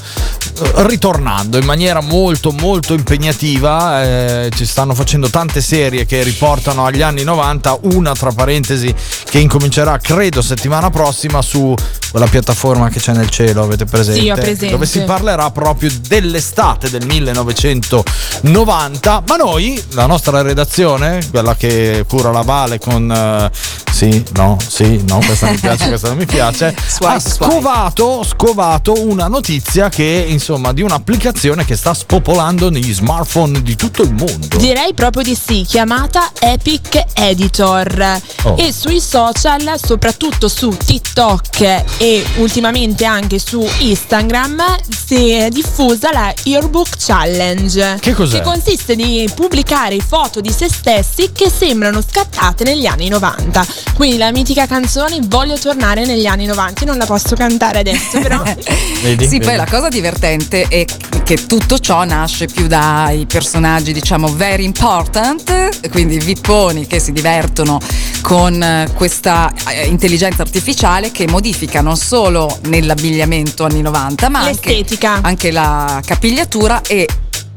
ritornando 0.76 1.58
in 1.58 1.64
maniera 1.64 2.00
molto 2.00 2.52
molto 2.52 2.94
impegnativa, 2.94 4.04
eh, 4.04 4.50
ci 4.54 4.64
stanno 4.64 4.94
facendo 4.94 5.28
tante 5.28 5.60
serie 5.60 6.06
che 6.06 6.22
riportano 6.22 6.86
agli 6.86 7.02
anni 7.02 7.24
90, 7.24 7.78
una 7.82 8.14
tra 8.14 8.30
parentesi 8.30 8.94
che 9.24 9.38
incomincerà 9.38 9.98
credo 9.98 10.40
settimana 10.42 10.90
prossima 10.90 11.42
su 11.42 11.74
quella 12.10 12.28
piattaforma 12.28 12.90
che 12.90 13.00
c'è 13.00 13.12
nel 13.12 13.28
cielo, 13.28 13.64
avete 13.64 13.86
presente? 13.86 14.20
Sì, 14.20 14.30
presente. 14.32 14.70
Dove 14.70 14.86
si 14.86 15.02
parlerà 15.02 15.50
proprio 15.50 15.90
dell'estate 16.06 16.88
del 16.88 17.04
1990, 17.04 19.24
ma 19.26 19.36
noi, 19.36 19.82
la 19.94 20.06
nostra 20.06 20.40
redazione, 20.40 21.26
quella 21.30 21.56
che 21.56 22.04
cura 22.08 22.30
la 22.30 22.42
Vale 22.42 22.78
con 22.78 23.10
eh, 23.10 23.50
sì, 23.90 24.24
no, 24.34 24.56
sì, 24.64 25.02
no, 25.08 25.18
questa 25.24 25.50
mi 25.50 25.56
piace, 25.56 25.88
questa 25.88 26.06
non 26.08 26.16
mi 26.16 26.26
piace, 26.26 26.74
Swipe, 26.86 27.14
ha 27.14 27.20
scovato, 27.20 28.24
scovato 28.24 29.06
una 29.06 29.26
notizia 29.28 29.88
che 29.88 30.26
insomma 30.28 30.42
di 30.72 30.82
un'applicazione 30.82 31.64
che 31.64 31.74
sta 31.74 31.94
spopolando 31.94 32.68
negli 32.68 32.92
smartphone 32.92 33.62
di 33.62 33.76
tutto 33.76 34.02
il 34.02 34.12
mondo. 34.12 34.58
Direi 34.58 34.92
proprio 34.92 35.22
di 35.22 35.34
sì, 35.34 35.64
chiamata 35.66 36.32
Epic 36.38 37.02
Editor. 37.14 38.20
Oh. 38.42 38.56
E 38.58 38.70
sui 38.72 39.00
social, 39.00 39.78
soprattutto 39.82 40.48
su 40.48 40.68
TikTok 40.76 41.60
e 41.96 42.24
ultimamente 42.36 43.06
anche 43.06 43.38
su 43.38 43.66
Instagram, 43.78 44.62
si 45.06 45.30
è 45.30 45.48
diffusa 45.48 46.12
la 46.12 46.34
Yearbook 46.42 46.88
Challenge. 46.98 47.96
Che 48.00 48.12
cos'è? 48.12 48.38
Che 48.38 48.44
consiste 48.44 48.94
di 48.96 49.28
pubblicare 49.34 49.98
foto 50.00 50.40
di 50.40 50.50
se 50.50 50.68
stessi 50.68 51.30
che 51.32 51.50
sembrano 51.50 52.02
scattate 52.02 52.64
negli 52.64 52.86
anni 52.86 53.08
90. 53.08 53.66
Quindi 53.94 54.18
la 54.18 54.30
mitica 54.30 54.66
canzone 54.66 55.20
Voglio 55.22 55.58
tornare 55.58 56.04
negli 56.04 56.26
anni 56.26 56.46
90. 56.46 56.84
Io 56.84 56.90
non 56.90 56.98
la 56.98 57.06
posso 57.06 57.34
cantare 57.34 57.78
adesso, 57.78 58.20
però. 58.20 58.42
Vedi? 59.02 59.24
Sì, 59.24 59.38
Vedi? 59.38 59.44
poi 59.44 59.56
la 59.56 59.66
cosa 59.66 59.88
divertente 59.88 60.33
è 60.68 60.84
che 61.24 61.46
tutto 61.46 61.78
ciò 61.78 62.04
nasce 62.04 62.46
più 62.46 62.66
dai 62.66 63.26
personaggi, 63.26 63.92
diciamo, 63.92 64.28
very 64.28 64.64
important, 64.64 65.88
quindi 65.90 66.18
vipponi 66.18 66.86
che 66.86 66.98
si 67.00 67.12
divertono 67.12 67.80
con 68.20 68.62
eh, 68.62 68.88
questa 68.94 69.52
eh, 69.68 69.86
intelligenza 69.86 70.42
artificiale 70.42 71.10
che 71.10 71.26
modifica 71.28 71.80
non 71.80 71.96
solo 71.96 72.58
nell'abbigliamento 72.64 73.64
anni 73.64 73.80
90, 73.80 74.28
ma 74.28 74.42
anche, 74.42 74.84
anche 75.22 75.50
la 75.50 76.00
capigliatura 76.04 76.82
e 76.82 77.06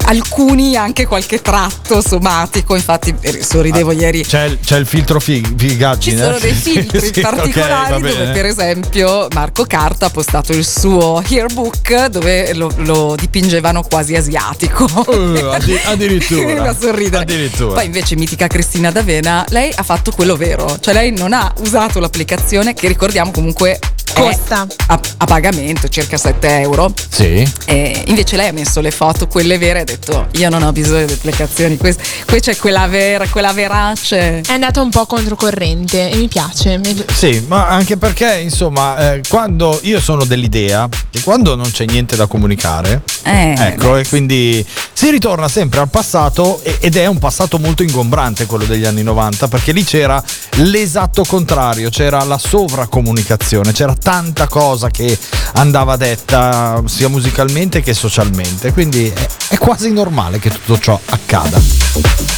alcuni 0.08 0.76
anche 0.76 1.06
qualche 1.06 1.42
tratto 1.42 2.02
somatico. 2.02 2.76
Infatti, 2.76 3.14
eh, 3.22 3.44
sorridevo 3.44 3.92
ieri. 3.92 4.24
C'è, 4.24 4.44
il- 4.46 4.60
c'è 4.64 4.78
il 4.78 4.86
filtro 4.86 5.20
fig- 5.20 5.56
Ci 5.58 5.68
figaggine. 5.70 6.22
sono 6.24 6.40
dei 6.40 6.54
filtri 6.54 7.12
Sì, 7.14 7.22
particolari 7.22 8.02
va 8.04 8.10
dove 8.10 8.32
per 8.32 8.46
esempio 8.46 9.28
Marco 9.34 9.66
Carta 9.66 10.08
ha 10.08 10.10
postato 10.10 10.54
il 10.54 10.66
suo 10.66 11.22
yearbook 11.28 12.06
dove 12.08 12.54
lo, 12.54 12.72
lo 12.78 13.16
dipingevano 13.20 13.84
quasi 13.84 14.16
asiatico. 14.16 14.86
Uh, 15.08 15.46
addi- 15.52 15.80
addirittura. 15.86 16.62
da 16.62 16.76
sorridere. 16.78 17.24
Addirittura. 17.24 17.74
Poi 17.76 17.86
invece 17.86 18.16
mitica 18.16 18.48
Cristina 18.48 18.92
D'Avena, 18.92 19.46
lei 19.50 19.72
ha 19.76 19.84
fatto 19.84 20.12
quello 20.12 20.36
vero, 20.36 20.78
cioè 20.80 20.94
lei 20.94 21.12
non 21.12 21.34
ha 21.34 21.52
usato 21.60 22.00
l'applicazione 22.00 22.74
che 22.74 22.88
ricordiamo 22.88 23.32
comunque 23.32 23.80
Costa. 24.22 24.68
a, 24.88 25.00
a 25.18 25.26
pagamento, 25.26 25.88
circa 25.88 26.18
7 26.18 26.60
euro. 26.62 26.92
Sì. 27.10 27.48
E 27.66 28.04
invece 28.08 28.36
lei 28.38 28.50
ha 28.50 28.54
messo 28.54 28.82
le 28.82 28.92
foto, 28.92 29.28
quelle 29.28 29.58
vere, 29.58 29.80
e 29.80 29.82
ha 29.82 29.86
detto 29.86 30.28
io 30.34 30.50
non 30.50 30.64
ho 30.64 30.72
bisogno 30.72 31.06
di 31.06 31.14
applicazioni, 31.14 31.78
quest- 31.78 32.02
qui 32.26 32.40
c'è 32.40 32.56
quella 32.58 32.88
vera, 32.88 33.28
quella 33.28 33.54
verace. 33.54 34.42
È 34.42 34.52
andata 34.54 34.82
un 34.82 34.90
po' 34.90 35.06
controcorrente 35.06 36.10
e 36.10 36.16
mi 36.16 36.28
piace. 36.28 36.78
mi- 36.78 37.04
Sì, 37.14 37.44
ma 37.48 37.68
anche 37.68 37.98
perché, 37.98 38.40
insomma, 38.40 39.14
eh, 39.14 39.22
quando 39.28 39.80
io 39.84 40.00
sono 40.00 40.26
dell'idea 40.26 40.88
che 41.10 41.22
quando 41.22 41.56
non 41.56 41.70
c'è 41.72 41.86
niente 41.86 42.16
da 42.16 42.26
comunicare, 42.28 43.02
Eh, 43.24 43.56
ecco, 43.58 43.98
e 43.98 44.08
quindi 44.08 44.66
si 44.94 45.10
ritorna 45.10 45.48
sempre 45.50 45.80
al 45.80 45.90
passato 45.90 46.60
e- 46.64 46.78
ed 46.80 46.96
è 46.96 47.06
un 47.08 47.20
passato 47.20 47.60
molto 47.60 47.84
ingombrante 47.84 48.46
quello 48.46 48.66
degli 48.66 48.86
anni 48.86 49.04
90, 49.04 49.48
perché 49.48 49.72
lì 49.72 49.84
c'era 49.84 50.22
l'esatto 50.56 51.24
contrario, 51.26 51.90
c'era 51.90 52.24
la 52.24 52.38
sovracomunicazione, 52.38 53.72
c'era 53.74 53.94
tanta 54.08 54.48
cosa 54.48 54.90
che 54.90 55.20
andava 55.56 55.98
detta 55.98 56.82
sia 56.86 57.10
musicalmente 57.10 57.82
che 57.82 57.94
socialmente, 57.94 58.72
quindi 58.72 59.10
è, 59.10 59.28
è 59.50 59.58
quasi 59.58 59.92
normale 59.92 60.40
che 60.40 60.50
tutto 60.50 60.80
ciò 60.80 60.98
accada. 61.08 62.37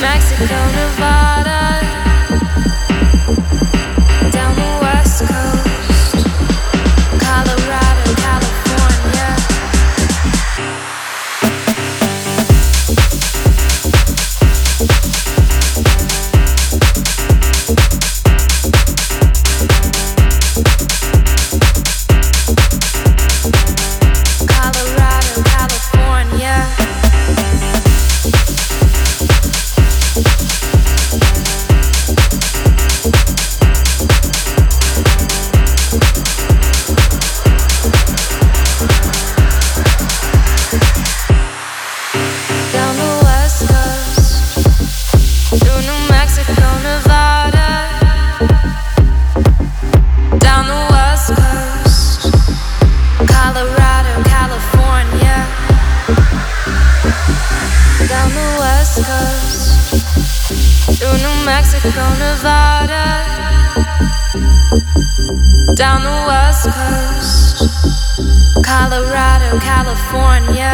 Mexico, 0.00 0.44
Nevada, 0.44 1.15
Down 65.76 66.02
the 66.02 66.24
west 66.26 66.70
coast, 66.70 67.58
Colorado, 68.64 69.58
California. 69.60 70.72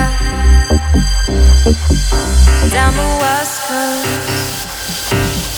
Down 2.71 2.95
the 2.95 3.19
west 3.21 3.63
coast, 3.67 4.69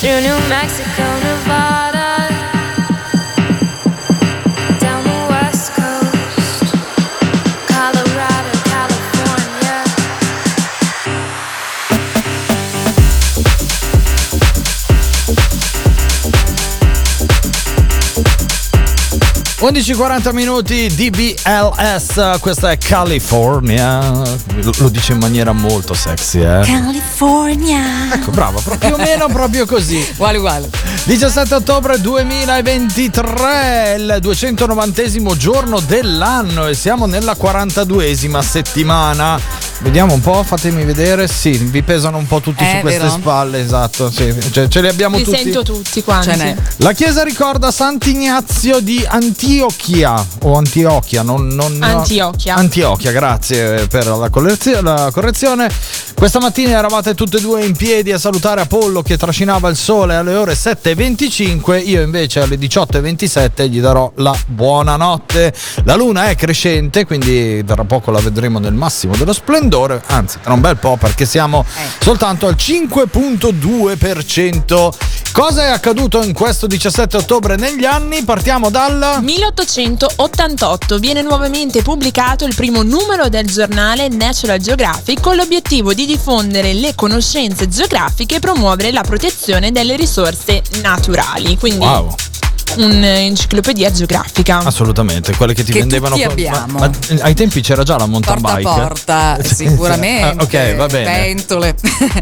through 0.00 0.22
New 0.22 0.48
Mexico, 0.48 1.04
Nevada. 1.20 1.93
11.40 19.64 20.34
minuti 20.34 20.88
DBLS, 20.88 22.38
questa 22.40 22.70
è 22.70 22.76
California. 22.76 24.10
Lo, 24.56 24.72
lo 24.76 24.88
dice 24.90 25.14
in 25.14 25.18
maniera 25.20 25.52
molto 25.52 25.94
sexy, 25.94 26.40
eh. 26.40 26.60
California. 26.66 28.12
Ecco, 28.12 28.30
bravo, 28.30 28.62
più 28.78 28.92
o 28.92 28.98
meno 28.98 29.26
proprio 29.28 29.64
così. 29.64 30.06
Uguale, 30.12 30.36
uguale. 30.36 30.68
17 31.04 31.54
ottobre 31.54 31.98
2023, 31.98 33.94
il 33.96 34.18
290 34.20 35.34
giorno 35.34 35.80
dell'anno 35.80 36.66
e 36.66 36.74
siamo 36.74 37.06
nella 37.06 37.32
42esima 37.32 38.40
settimana. 38.40 39.40
Vediamo 39.84 40.14
un 40.14 40.20
po', 40.22 40.42
fatemi 40.42 40.82
vedere. 40.82 41.28
Sì, 41.28 41.50
vi 41.50 41.82
pesano 41.82 42.16
un 42.16 42.26
po' 42.26 42.40
tutti 42.40 42.64
Eh, 42.64 42.76
su 42.76 42.80
queste 42.80 43.00
vero? 43.00 43.10
spalle, 43.10 43.60
esatto. 43.60 44.10
Sì, 44.10 44.34
cioè, 44.50 44.66
ce 44.66 44.80
li 44.80 44.88
abbiamo 44.88 45.18
Li 45.18 45.24
tutti. 45.24 45.36
sento 45.36 45.62
tutti 45.62 46.02
quanti. 46.02 46.30
Ce 46.30 46.36
n'è. 46.36 46.56
La 46.78 46.92
chiesa 46.92 47.22
ricorda 47.22 47.70
Sant'Ignazio 47.70 48.80
di 48.80 49.04
Antiochia 49.06 50.24
o 50.44 50.56
Antiochia, 50.56 51.20
non, 51.22 51.48
non- 51.48 51.76
Antiochia. 51.82 52.54
Antiochia, 52.54 53.12
grazie 53.12 53.86
per 53.86 54.06
la, 54.06 54.30
collezio- 54.30 54.80
la 54.80 55.10
correzione. 55.12 55.70
Questa 56.14 56.40
mattina 56.40 56.78
eravate 56.78 57.14
tutte 57.14 57.36
e 57.36 57.40
due 57.40 57.64
in 57.64 57.76
piedi 57.76 58.10
a 58.10 58.18
salutare 58.18 58.62
Apollo 58.62 59.02
che 59.02 59.18
trascinava 59.18 59.68
il 59.68 59.76
sole 59.76 60.14
alle 60.14 60.34
ore 60.34 60.54
7.25, 60.54 61.86
io 61.86 62.00
invece 62.00 62.40
alle 62.40 62.56
18.27 62.56 63.68
gli 63.68 63.80
darò 63.80 64.10
la 64.16 64.34
buonanotte. 64.46 65.52
La 65.84 65.94
luna 65.94 66.28
è 66.30 66.36
crescente, 66.36 67.04
quindi 67.04 67.62
tra 67.64 67.84
poco 67.84 68.10
la 68.10 68.20
vedremo 68.20 68.58
nel 68.58 68.72
massimo 68.72 69.14
dello 69.16 69.32
splendore, 69.34 69.72
anzi 70.06 70.38
tra 70.40 70.52
un 70.52 70.60
bel 70.60 70.76
po' 70.76 70.96
perché 70.96 71.26
siamo 71.26 71.64
soltanto 72.00 72.46
al 72.46 72.54
5.2%. 72.58 74.88
Cosa 75.32 75.64
è 75.64 75.70
accaduto 75.70 76.22
in 76.22 76.32
questo 76.32 76.68
17 76.68 77.16
ottobre 77.16 77.56
negli 77.56 77.84
anni? 77.84 78.22
Partiamo 78.22 78.70
dal... 78.70 79.18
1888 79.20 80.98
viene 80.98 81.22
nuovamente 81.22 81.82
pubblicato 81.82 82.44
il 82.44 82.54
primo 82.54 82.84
numero 82.84 83.28
del 83.28 83.46
giornale 83.46 84.06
National 84.08 84.58
Geographic 84.58 85.20
con 85.20 85.34
l'obiettivo 85.34 85.92
di 85.92 86.06
diffondere 86.06 86.72
le 86.72 86.94
conoscenze 86.94 87.68
geografiche 87.68 88.36
e 88.36 88.38
promuovere 88.38 88.92
la 88.92 89.02
protezione 89.02 89.72
delle 89.72 89.96
risorse 89.96 90.62
naturali. 90.82 91.58
Quindi 91.58 91.84
Wow. 91.84 92.14
Un'enciclopedia 92.76 93.90
geografica. 93.92 94.58
Assolutamente, 94.58 95.34
quelle 95.36 95.54
che 95.54 95.64
ti 95.64 95.72
Che 95.72 95.80
vendevano 95.80 96.16
tutti. 96.16 96.48
Ma, 96.48 96.66
ma 96.68 96.90
ai 97.20 97.34
tempi 97.34 97.60
c'era 97.60 97.82
già 97.82 97.96
la 97.96 98.06
mountain 98.06 98.40
Porta 98.40 98.56
bike. 98.56 98.70
porta, 98.70 99.38
sicuramente. 99.44 100.26
Ah, 100.26 100.42
ok, 100.42 100.74
va 100.76 100.86
bene. 100.86 101.10
Pentole. 101.10 101.74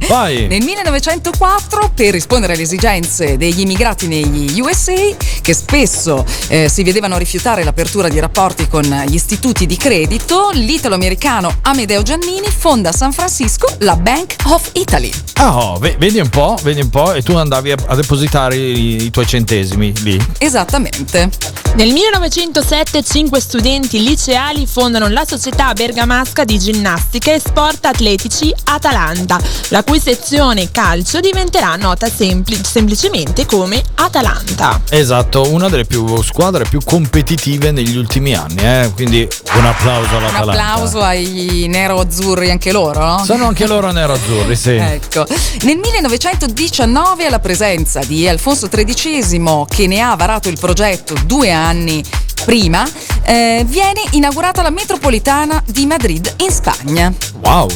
Vai. 0.08 0.46
Nel 0.48 0.62
1904, 0.62 1.92
per 1.94 2.12
rispondere 2.12 2.54
alle 2.54 2.62
esigenze 2.62 3.36
degli 3.36 3.60
immigrati 3.60 4.06
negli 4.08 4.60
USA, 4.60 4.92
che 5.40 5.54
spesso 5.54 6.24
eh, 6.48 6.68
si 6.68 6.82
vedevano 6.82 7.16
rifiutare 7.18 7.64
l'apertura 7.64 8.08
di 8.08 8.18
rapporti 8.18 8.68
con 8.68 8.82
gli 9.06 9.14
istituti 9.14 9.66
di 9.66 9.76
credito, 9.76 10.50
l'italo-americano 10.52 11.58
Amedeo 11.62 12.02
Giannini 12.02 12.48
fonda 12.48 12.90
a 12.90 12.92
San 12.92 13.12
Francisco 13.12 13.66
la 13.78 13.96
Bank 13.96 14.34
of 14.46 14.70
Italy. 14.74 15.10
Ah, 15.34 15.56
oh, 15.56 15.78
ve- 15.78 15.96
vedi 15.98 16.18
un 16.20 16.28
po', 16.28 16.56
vedi 16.62 16.80
un 16.80 16.90
po', 16.90 17.12
e 17.12 17.22
tu 17.22 17.34
andavi 17.36 17.72
a, 17.72 17.76
a 17.86 17.94
depositare 17.94 18.56
i, 18.56 19.04
i 19.04 19.10
tuoi 19.10 19.26
centesimi 19.26 19.92
lì. 20.02 20.20
Esattamente. 20.38 21.30
Nel 21.74 21.90
1907 21.90 23.02
cinque 23.02 23.40
studenti 23.40 24.02
liceali 24.02 24.66
fondano 24.66 25.08
la 25.08 25.24
società 25.26 25.72
bergamasca 25.72 26.44
di 26.44 26.58
ginnastica 26.58 27.32
e 27.32 27.40
sport 27.40 27.86
atletici 27.86 28.52
Atalanta, 28.64 29.40
la 29.68 29.82
cui 29.82 29.98
sezione 29.98 30.70
calcio 30.70 31.20
diventerà 31.20 31.76
nota 31.76 32.10
sempli- 32.10 32.60
semplicemente 32.62 33.46
come 33.46 33.82
Atalanta. 33.94 34.82
Esatto, 34.90 35.50
una 35.50 35.68
delle 35.70 35.86
più 35.86 36.22
squadre 36.22 36.64
più 36.68 36.80
competitive 36.84 37.70
negli 37.70 37.96
ultimi 37.96 38.34
anni, 38.34 38.62
eh? 38.62 38.90
quindi 38.94 39.26
un 39.54 39.64
applauso 39.64 40.16
Un 40.16 40.24
all'Atalanta. 40.24 40.62
applauso 40.72 41.00
ai 41.00 41.66
nero-azzurri 41.68 42.50
anche 42.50 42.70
loro, 42.70 43.00
no? 43.04 43.24
Sono 43.24 43.46
anche 43.46 43.66
loro 43.66 43.90
nero-azzurri, 43.90 44.56
sì. 44.56 44.72
Ecco, 44.72 45.26
nel 45.62 45.78
1919 45.78 47.24
alla 47.26 47.38
presenza 47.38 48.00
di 48.04 48.28
Alfonso 48.28 48.68
XIII 48.68 49.64
che 49.68 49.86
ne 49.86 50.00
ha 50.00 50.14
varato 50.22 50.48
il 50.48 50.56
progetto 50.56 51.14
due 51.26 51.50
anni 51.50 52.00
prima, 52.44 52.88
eh, 53.24 53.64
viene 53.66 54.02
inaugurata 54.10 54.62
la 54.62 54.70
metropolitana 54.70 55.60
di 55.66 55.84
Madrid 55.84 56.32
in 56.36 56.50
Spagna. 56.52 57.12
Wow. 57.40 57.68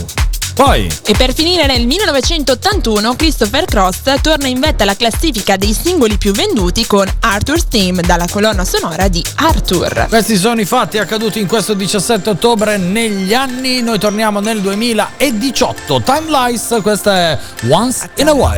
Poi, 0.55 0.89
E 1.03 1.15
per 1.17 1.35
finire 1.35 1.67
nel 1.67 1.87
1981 1.87 3.17
Christopher 3.17 3.65
Cross 3.65 4.21
torna 4.23 4.47
in 4.47 4.61
vetta 4.61 4.85
alla 4.85 4.95
classifica 4.95 5.57
dei 5.57 5.75
singoli 5.75 6.19
più 6.19 6.31
venduti 6.33 6.87
con 6.87 7.05
Arthur's 7.21 7.67
Theme 7.69 8.01
dalla 8.03 8.27
colonna 8.31 8.65
sonora 8.65 9.09
di 9.09 9.23
Arthur. 9.35 10.07
questi 10.09 10.37
sono 10.37 10.61
i 10.61 10.65
fatti 10.65 10.99
accaduti 10.99 11.41
in 11.41 11.49
questo 11.49 11.75
17 11.75 12.31
ottobre 12.31 12.77
negli 12.77 13.35
anni. 13.35 13.83
Noi 13.83 13.99
torniamo 13.99 14.39
nel 14.39 14.61
2018. 14.61 16.01
Timelines, 16.01 16.79
questa 16.81 17.17
è 17.17 17.39
Once 17.69 18.09
in 18.17 18.29
a 18.29 18.33
While. 18.33 18.57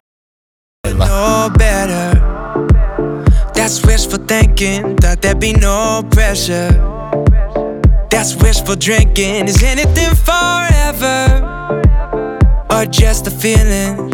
know 0.82 1.48
better. 1.50 2.27
That's 3.68 3.84
wishful 3.84 4.24
thinking, 4.24 4.96
thought 4.96 5.20
there'd 5.20 5.40
be 5.40 5.52
no 5.52 6.02
pressure. 6.10 6.70
That's 8.10 8.34
wishful 8.34 8.76
drinking, 8.76 9.46
is 9.46 9.62
anything 9.62 10.14
forever? 10.14 11.84
Or 12.70 12.86
just 12.86 13.26
a 13.26 13.30
feeling? 13.30 14.10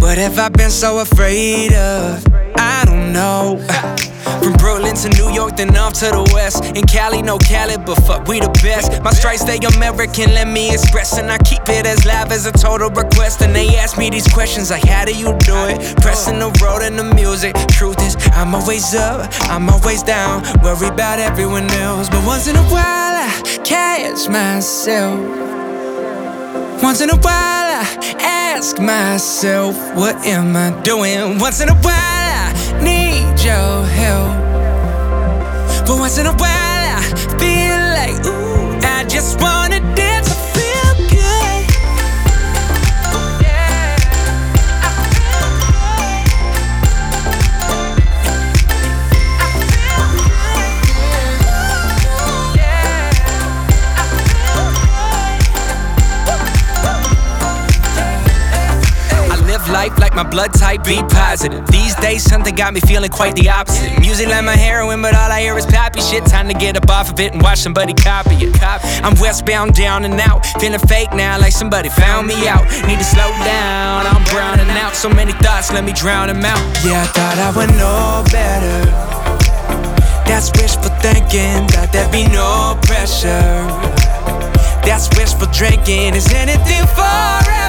What 0.00 0.16
have 0.16 0.38
I 0.38 0.48
been 0.48 0.70
so 0.70 1.00
afraid 1.00 1.74
of? 1.74 2.24
I 2.56 2.84
don't 2.86 3.12
know. 3.12 3.62
From 4.42 4.54
Brooklyn 4.54 4.94
to 4.96 5.08
New 5.10 5.30
York, 5.30 5.56
then 5.56 5.76
off 5.76 5.94
to 5.94 6.06
the 6.06 6.30
west. 6.32 6.64
In 6.76 6.86
Cali, 6.86 7.22
no 7.22 7.38
Cali, 7.38 7.76
but 7.76 7.96
fuck, 8.06 8.26
we 8.28 8.40
the 8.40 8.48
best. 8.62 9.02
My 9.02 9.10
stripes, 9.10 9.44
they 9.44 9.58
American, 9.58 10.34
let 10.34 10.48
me 10.48 10.72
express. 10.72 11.18
And 11.18 11.30
I 11.30 11.38
keep 11.38 11.62
it 11.68 11.86
as 11.86 12.04
live 12.04 12.32
as 12.32 12.46
a 12.46 12.52
total 12.52 12.90
request. 12.90 13.42
And 13.42 13.54
they 13.54 13.76
ask 13.76 13.98
me 13.98 14.10
these 14.10 14.26
questions 14.28 14.70
like, 14.70 14.84
how 14.84 15.04
do 15.04 15.14
you 15.14 15.36
do 15.40 15.56
it? 15.66 15.96
Pressing 16.00 16.38
the 16.38 16.50
road 16.62 16.82
and 16.82 16.98
the 16.98 17.04
music. 17.14 17.54
Truth 17.68 17.95
I'm 18.32 18.54
always 18.54 18.94
up, 18.94 19.28
I'm 19.50 19.68
always 19.68 20.02
down. 20.02 20.42
Worry 20.62 20.88
about 20.88 21.18
everyone 21.18 21.68
else. 21.70 22.08
But 22.08 22.24
once 22.26 22.46
in 22.46 22.56
a 22.56 22.62
while, 22.64 22.84
I 22.84 23.30
catch 23.64 24.28
myself. 24.28 25.18
Once 26.82 27.00
in 27.00 27.10
a 27.10 27.16
while, 27.16 27.68
I 27.82 28.14
ask 28.20 28.78
myself, 28.78 29.74
what 29.96 30.14
am 30.26 30.54
I 30.56 30.70
doing? 30.82 31.38
Once 31.38 31.60
in 31.60 31.68
a 31.68 31.74
while, 31.74 31.94
I 31.94 32.52
need 32.82 33.40
your 33.42 33.84
help. 34.02 34.36
But 35.86 35.98
once 35.98 36.18
in 36.18 36.26
a 36.26 36.32
while, 36.32 36.98
I 36.98 37.02
feel 37.40 37.80
like, 37.98 38.26
ooh, 38.26 38.78
I 38.86 39.04
just 39.08 39.40
wanna 39.40 39.80
dance. 39.94 40.45
Life 59.68 59.98
like 59.98 60.14
my 60.14 60.22
blood 60.22 60.52
type 60.52 60.84
be 60.84 61.02
positive. 61.08 61.66
These 61.68 61.94
days, 61.96 62.22
something 62.22 62.54
got 62.54 62.74
me 62.74 62.80
feeling 62.80 63.10
quite 63.10 63.34
the 63.34 63.48
opposite. 63.48 63.98
Music 64.00 64.28
like 64.28 64.44
my 64.44 64.56
heroin, 64.56 65.02
but 65.02 65.14
all 65.14 65.30
I 65.30 65.40
hear 65.40 65.56
is 65.56 65.66
poppy 65.66 66.00
shit. 66.00 66.24
Time 66.26 66.48
to 66.48 66.54
get 66.54 66.76
up 66.76 66.88
off 66.90 67.10
of 67.12 67.20
it 67.20 67.32
and 67.32 67.42
watch 67.42 67.58
somebody 67.58 67.94
copy 67.94 68.36
it. 68.36 68.56
I'm 69.02 69.14
westbound, 69.20 69.74
down 69.74 70.04
and 70.04 70.20
out. 70.20 70.46
Feeling 70.60 70.80
fake 70.80 71.12
now, 71.12 71.38
like 71.38 71.52
somebody 71.52 71.88
found 71.88 72.26
me 72.26 72.48
out. 72.48 72.64
Need 72.86 72.98
to 72.98 73.04
slow 73.04 73.30
down, 73.44 74.06
I'm 74.06 74.24
browning 74.24 74.68
out. 74.76 74.94
So 74.94 75.08
many 75.08 75.32
thoughts, 75.32 75.72
let 75.72 75.84
me 75.84 75.92
drown 75.92 76.28
them 76.28 76.44
out. 76.44 76.60
Yeah, 76.84 77.02
I 77.02 77.06
thought 77.06 77.38
I 77.38 77.50
would 77.56 77.70
know 77.76 78.24
better. 78.30 78.90
That's 80.26 80.50
wishful 80.52 80.90
thinking, 81.00 81.68
thought 81.68 81.92
there'd 81.92 82.10
be 82.10 82.26
no 82.28 82.78
pressure. 82.82 83.66
That's 84.84 85.08
wishful 85.16 85.48
drinking, 85.52 86.14
is 86.14 86.32
anything 86.32 86.86
forever? 86.94 87.65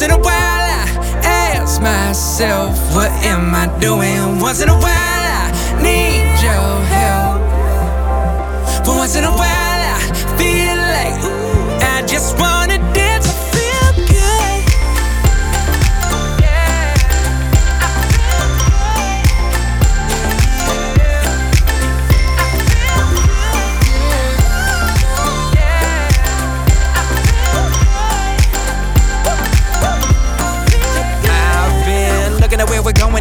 Once 0.00 0.12
in 0.12 0.18
a 0.18 0.22
while, 0.22 0.32
I 0.32 1.56
ask 1.56 1.82
myself, 1.82 2.70
what 2.94 3.10
am 3.22 3.54
I 3.54 3.66
doing? 3.80 4.40
Once 4.40 4.62
in 4.62 4.70
a 4.70 4.72
while, 4.72 4.86
I 4.88 5.52
need 5.82 6.40
your 6.40 6.72
help. 6.96 7.40
But 8.86 8.96
once 8.96 9.14
in 9.14 9.24
a 9.24 9.30
while, 9.30 9.82
I 9.94 10.00
feel 10.38 10.76
like, 10.96 11.22
ooh, 11.22 11.84
I 11.84 12.06
just 12.06 12.38
wanna 12.38 12.78
dance. 12.94 13.09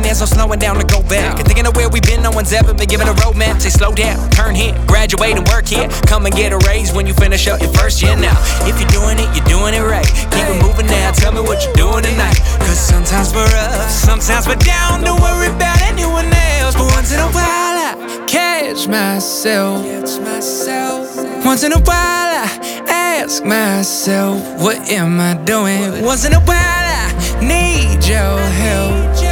There's 0.10 0.22
no 0.22 0.26
slowing 0.26 0.57
down 0.57 0.76
to 0.76 0.86
go 0.86 1.03
back. 1.03 1.38
And 1.38 1.45
thinking 1.45 1.68
of 1.68 1.76
where 1.76 1.88
we've 1.88 2.01
been, 2.01 2.24
no 2.24 2.32
one's 2.32 2.51
ever 2.51 2.74
been 2.74 2.88
given 2.89 3.07
a 3.07 3.14
roadmap. 3.22 3.62
Say 3.62 3.70
slow 3.70 3.93
down, 3.93 4.18
turn 4.32 4.55
here, 4.55 4.74
graduate 4.88 5.38
and 5.38 5.47
work 5.47 5.68
here. 5.68 5.88
Come 6.10 6.26
and 6.26 6.34
get 6.34 6.51
a 6.51 6.57
raise 6.66 6.91
when 6.91 7.05
you 7.05 7.14
finish 7.14 7.47
up 7.47 7.62
your 7.62 7.72
first 7.74 8.01
year 8.01 8.16
now. 8.16 8.34
If 8.66 8.80
you're 8.82 8.89
doing 8.89 9.22
it, 9.22 9.30
you're 9.38 9.45
doing 9.45 9.76
it 9.76 9.86
right. 9.86 10.10
Keep 10.34 10.49
it 10.49 10.62
moving 10.64 10.88
now, 10.88 11.12
tell 11.12 11.32
me 11.32 11.41
what 11.41 11.64
you're 11.64 11.78
doing 11.78 12.01
tonight. 12.01 12.41
Cause 12.66 12.80
sometimes 12.80 13.34
we're 13.34 13.45
up, 13.45 13.89
sometimes 13.89 14.47
we're 14.47 14.64
down. 14.66 15.03
Don't 15.03 15.22
worry 15.22 15.53
about 15.53 15.80
anyone 15.84 16.26
else. 16.26 16.74
But 16.74 16.89
once 16.97 17.14
in 17.14 17.20
a 17.20 17.30
while, 17.30 17.78
I 17.78 18.26
catch 18.26 18.88
myself. 18.88 19.86
Once 21.45 21.64
in 21.64 21.72
a 21.74 21.80
while, 21.80 22.34
I 22.41 23.22
ask 23.22 23.43
myself, 23.45 24.41
what 24.60 24.78
am 24.89 25.20
I 25.20 25.36
doing? 25.45 26.03
Once 26.03 26.26
in 26.26 26.34
a 26.34 26.41
while, 26.41 26.57
I 26.57 27.14
need 27.41 28.03
your 28.05 28.38
help. 28.57 29.28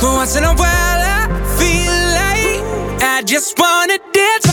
But 0.00 0.12
once 0.12 0.36
in 0.36 0.44
a 0.44 0.54
while, 0.54 1.00
I 1.16 1.28
feel 1.58 1.94
like 2.20 3.02
I 3.02 3.22
just 3.24 3.58
wanna 3.58 3.98
dance. 4.12 4.43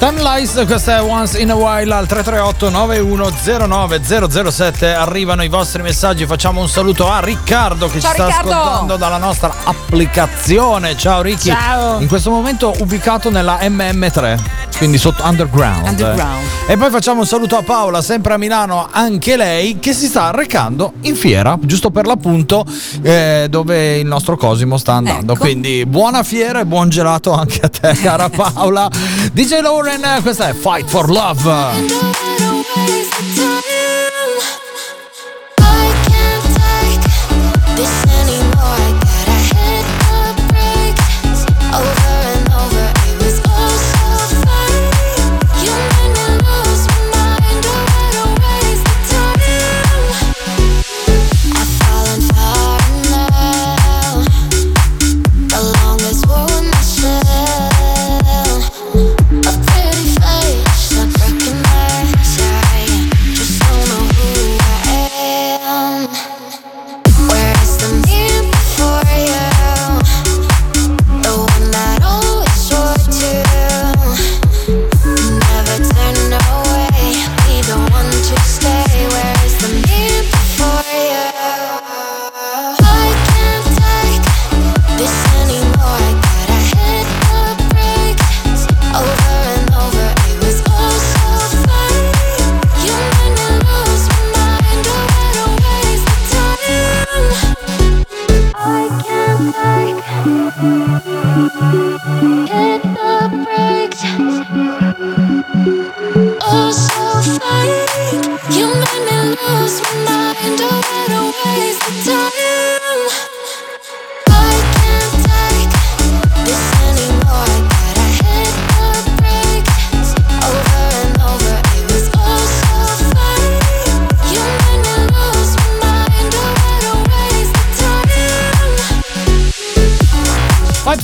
Time 0.00 0.22
Lies, 0.22 0.62
questa 0.66 0.96
è 0.96 1.02
Once 1.02 1.38
in 1.38 1.50
a 1.50 1.54
While 1.54 1.92
al 1.92 2.06
338 2.06 2.70
9109 2.70 4.50
007 4.50 4.94
arrivano 4.94 5.42
i 5.44 5.48
vostri 5.48 5.82
messaggi, 5.82 6.24
facciamo 6.24 6.62
un 6.62 6.70
saluto 6.70 7.06
a 7.10 7.20
Riccardo 7.20 7.86
che 7.86 8.00
Ciao, 8.00 8.12
ci 8.12 8.16
sta 8.16 8.26
Riccardo! 8.28 8.50
ascoltando 8.50 8.96
dalla 8.96 9.18
nostra 9.18 9.52
applicazione. 9.64 10.96
Ciao 10.96 11.20
Ricky. 11.20 11.50
Ciao. 11.50 12.00
In 12.00 12.08
questo 12.08 12.30
momento 12.30 12.72
ubicato 12.78 13.28
nella 13.28 13.58
MM3, 13.60 14.38
quindi 14.78 14.96
sotto 14.96 15.22
underground. 15.22 15.86
Underground. 15.88 16.46
E 16.66 16.78
poi 16.78 16.88
facciamo 16.88 17.20
un 17.20 17.26
saluto 17.26 17.58
a 17.58 17.62
Paola, 17.62 18.00
sempre 18.00 18.32
a 18.32 18.38
Milano, 18.38 18.88
anche 18.90 19.36
lei, 19.36 19.80
che 19.80 19.92
si 19.92 20.06
sta 20.06 20.30
recando 20.30 20.94
in 21.02 21.14
fiera, 21.14 21.58
giusto 21.60 21.90
per 21.90 22.06
l'appunto, 22.06 22.64
eh, 23.02 23.48
dove 23.50 23.98
il 23.98 24.06
nostro 24.06 24.38
Cosimo 24.38 24.78
sta 24.78 24.94
andando. 24.94 25.34
Ecco. 25.34 25.42
Quindi 25.42 25.84
buona 25.84 26.22
fiera 26.22 26.60
e 26.60 26.64
buon 26.64 26.88
gelato 26.88 27.32
anche 27.34 27.60
a 27.60 27.68
te, 27.68 27.92
cara 28.00 28.30
Paola. 28.34 28.88
DJ 29.32 29.60
Lauren, 29.98 30.22
questa 30.22 30.48
è 30.48 30.54
Fight 30.54 30.88
for 30.88 31.10
Love. 31.10 32.60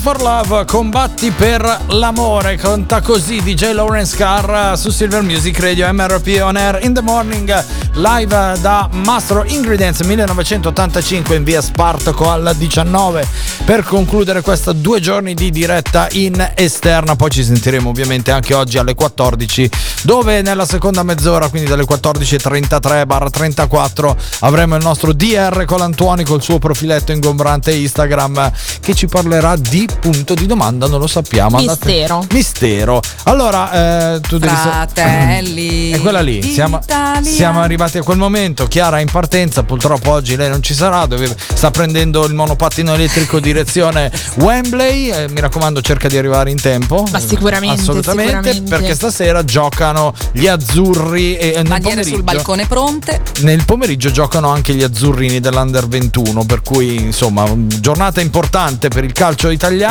For 0.07 0.23
Love, 0.23 0.65
combatti 0.67 1.33
per 1.33 1.81
l'amore, 1.89 2.57
conta 2.59 3.01
così 3.01 3.43
DJ 3.43 3.73
Lawrence 3.73 4.17
Carr 4.17 4.77
su 4.79 4.91
Silver 4.91 5.23
Music 5.23 5.59
Radio 5.59 5.93
MRP 5.93 6.39
On 6.43 6.57
Air 6.57 6.79
in 6.85 6.95
the 6.95 7.01
Morning, 7.01 7.65
live 7.95 8.57
da 8.61 8.89
Mastro 8.93 9.43
Ingredients 9.43 10.03
1985 10.03 11.35
in 11.35 11.43
via 11.43 11.61
Spartaco 11.61 12.31
alla 12.31 12.53
19 12.53 13.27
per 13.65 13.83
concludere 13.83 14.43
questa 14.43 14.71
due 14.71 15.01
giorni 15.01 15.35
di 15.35 15.51
diretta 15.51 16.07
in 16.13 16.53
esterna, 16.55 17.17
poi 17.17 17.31
ci 17.31 17.43
sentiremo 17.43 17.89
ovviamente 17.89 18.31
anche 18.31 18.55
oggi 18.55 18.79
alle 18.79 18.95
14 18.95 19.69
dove 20.03 20.41
nella 20.41 20.67
seconda 20.67 21.03
mezz'ora, 21.03 21.49
quindi 21.49 21.69
dalle 21.69 21.83
14.33 21.83 23.07
barra 23.07 23.29
34 23.29 24.17
avremo 24.41 24.77
il 24.77 24.85
nostro 24.85 25.13
DR 25.13 25.65
con 25.65 25.79
l'Antuoni 25.79 26.23
col 26.23 26.43
suo 26.43 26.61
profiletto 26.61 27.11
ingombrante 27.11 27.73
Instagram 27.73 28.53
che 28.81 28.95
ci 28.95 29.07
parlerà 29.09 29.57
di 29.57 29.95
punto 29.99 30.35
di 30.35 30.47
domanda, 30.47 30.87
non 30.87 31.01
lo 31.01 31.07
sappiamo. 31.07 31.57
Andate- 31.59 31.87
Mistero. 31.87 32.27
Mistero. 32.33 33.01
Allora, 33.25 34.15
eh, 34.15 34.21
tu 34.21 34.39
devi 34.39 34.55
sa- 34.55 34.71
Fratelli. 34.71 35.91
È 35.97 36.01
quella 36.01 36.21
lì, 36.21 36.43
siamo, 36.43 36.81
siamo 37.23 37.61
arrivati 37.61 37.99
a 37.99 38.03
quel 38.03 38.19
momento. 38.19 38.67
Chiara 38.67 38.99
è 38.99 39.01
in 39.01 39.11
partenza, 39.11 39.63
purtroppo 39.63 40.11
oggi 40.13 40.37
lei 40.37 40.49
non 40.49 40.63
ci 40.63 40.75
sarà, 40.75 41.07
dove 41.07 41.35
sta 41.55 41.71
prendendo 41.71 42.25
il 42.27 42.35
monopattino 42.35 42.95
elettrico 42.95 43.39
direzione 43.41 44.11
Wembley. 44.37 45.11
Eh, 45.11 45.29
mi 45.29 45.41
raccomando, 45.41 45.81
cerca 45.81 46.09
di 46.09 46.17
arrivare 46.17 46.51
in 46.51 46.61
tempo. 46.61 47.05
Ma 47.11 47.19
sicuramente, 47.21 47.81
Assolutamente, 47.81 48.33
sicuramente. 48.53 48.71
perché 48.71 48.95
stasera 48.95 49.45
giocano 49.45 50.13
gli 50.33 50.47
azzurri 50.47 51.37
e 51.37 51.53
nel 51.57 51.65
Bandiere 51.67 52.05
sul 52.05 52.23
balcone 52.23 52.67
pronte. 52.67 53.21
nel 53.41 53.65
pomeriggio 53.65 54.11
giocano 54.11 54.49
anche 54.51 54.75
gli 54.75 54.83
azzurrini 54.83 55.41
dell'Under 55.41 55.87
21, 55.89 56.45
per 56.45 56.63
cui 56.63 56.97
insomma, 56.97 57.45
giornata 57.57 58.21
importante 58.21 58.89
per 58.89 59.05
il 59.05 59.13
calcio 59.13 59.51
italiano. 59.51 59.86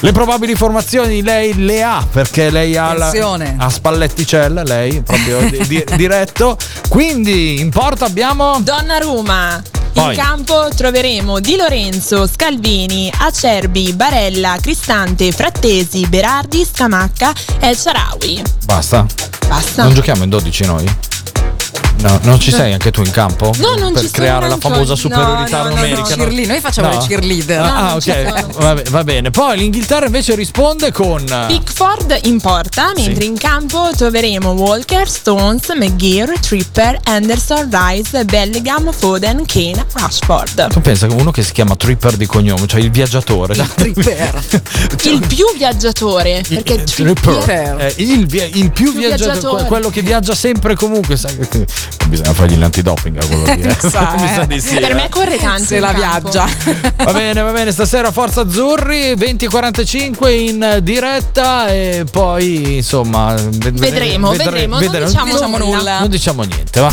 Le 0.00 0.12
probabili 0.12 0.54
formazioni 0.54 1.22
lei 1.22 1.54
le 1.64 1.82
ha 1.82 2.06
perché 2.08 2.50
lei 2.50 2.76
ha, 2.76 2.92
la, 2.92 3.10
ha 3.56 3.68
Spalletticella, 3.68 4.62
lei 4.62 5.02
proprio 5.02 5.40
di- 5.48 5.66
di- 5.66 5.84
diretto. 5.96 6.56
Quindi 6.88 7.60
in 7.60 7.70
porta 7.70 8.04
abbiamo 8.04 8.60
Donnarumma. 8.60 9.62
Poi. 9.92 10.14
In 10.14 10.20
campo 10.20 10.68
troveremo 10.76 11.40
Di 11.40 11.56
Lorenzo, 11.56 12.28
Scalvini, 12.28 13.10
Acerbi, 13.18 13.92
Barella, 13.94 14.56
Cristante, 14.60 15.32
Frattesi, 15.32 16.06
Berardi, 16.06 16.64
Scamacca 16.64 17.32
e 17.58 17.68
El 17.68 17.76
Sharawi. 17.76 18.42
Basta. 18.64 19.04
Basta. 19.48 19.82
Non 19.82 19.94
giochiamo 19.94 20.22
in 20.22 20.30
12 20.30 20.64
noi? 20.66 20.84
No, 22.00 22.16
non 22.22 22.38
ci 22.38 22.52
sei 22.52 22.72
anche 22.72 22.92
tu 22.92 23.02
in 23.02 23.10
campo? 23.10 23.50
No, 23.58 23.74
non 23.74 23.92
per 23.92 24.02
ci 24.02 24.08
sono 24.08 24.10
creare 24.12 24.40
la 24.42 24.46
neanche 24.46 24.68
famosa 24.68 24.94
superiorità 24.94 25.56
No, 25.56 25.62
no, 25.64 25.68
no, 25.70 25.74
numerica. 25.74 26.00
no, 26.00 26.06
cheerleader. 26.06 26.46
Noi 26.48 26.60
facciamo 26.60 26.88
le 26.90 26.98
cheerleader. 26.98 27.60
Ah, 27.60 27.80
No, 27.88 27.92
ok. 27.94 28.00
sono. 28.02 28.46
Va, 28.58 28.82
va 28.90 29.04
bene. 29.04 29.30
Poi 29.30 29.58
l'Inghilterra 29.58 30.06
invece 30.06 30.36
risponde 30.36 30.92
con 30.92 31.24
Pickford 31.48 32.20
in 32.22 32.40
porta, 32.40 32.92
mentre 32.94 33.24
in 33.24 33.36
campo 33.36 33.90
troveremo 33.96 34.50
Walker, 34.50 35.08
Stones, 35.08 35.70
McGear, 35.74 36.38
Tripper, 36.38 37.00
Anderson, 37.04 37.68
Rice, 37.72 38.24
Bellingham, 38.24 38.92
Foden, 38.92 39.44
Kane, 39.44 39.84
Rashford. 39.94 40.68
Tu 40.68 40.80
pensa 40.80 41.08
che 41.08 41.14
uno 41.14 41.32
che 41.32 41.42
si 41.42 41.50
chiama 41.52 41.74
Tripper 41.74 42.16
di 42.16 42.26
cognome, 42.26 42.68
cioè 42.68 42.78
il 42.80 42.92
viaggiatore. 42.92 43.56
Tripper. 43.74 44.42
Il 45.08 45.24
più 45.26 45.46
viaggiatore, 45.56 46.42
perché 46.46 46.84
Tripper 46.84 47.76
Eh, 47.80 47.94
il, 47.98 48.20
il 48.20 48.70
più, 48.70 48.92
Più 48.92 48.92
viaggiatore, 48.92 49.32
viaggiatore. 49.32 49.64
quello 49.64 49.90
che 49.90 50.02
viaggia 50.02 50.34
sempre 50.34 50.74
comunque. 50.76 51.16
Sai 51.16 51.34
bisogna 52.08 52.32
fargli 52.32 52.58
l'antidoping 52.58 53.16
a 53.22 53.26
quello 53.26 53.44
lì. 53.54 53.62
eh. 53.62 53.76
Sa, 53.88 54.14
Mi 54.18 54.28
sa 54.28 54.42
eh. 54.42 54.46
di 54.46 54.60
sì, 54.60 54.76
per 54.78 54.90
eh. 54.90 54.94
me 54.94 55.08
corre 55.08 55.36
tanto. 55.38 55.64
Se 55.64 55.78
la 55.80 55.92
campo. 55.92 56.30
viaggia. 56.30 56.48
Va 57.04 57.12
bene, 57.12 57.40
va 57.42 57.50
bene, 57.52 57.72
stasera 57.72 58.10
Forza 58.12 58.42
Azzurri 58.42 59.14
20.45 59.14 60.28
in 60.30 60.78
diretta 60.82 61.68
e 61.68 62.04
poi 62.10 62.76
insomma 62.76 63.34
ved- 63.34 63.78
Vedremo, 63.78 64.30
vedre- 64.30 64.44
vedremo, 64.66 64.78
non 64.80 64.90
diciamo 65.04 65.32
diciamo 65.32 65.58
nulla. 65.58 65.76
nulla. 65.76 65.98
Non 66.00 66.08
diciamo 66.10 66.42
niente, 66.42 66.80
va. 66.80 66.92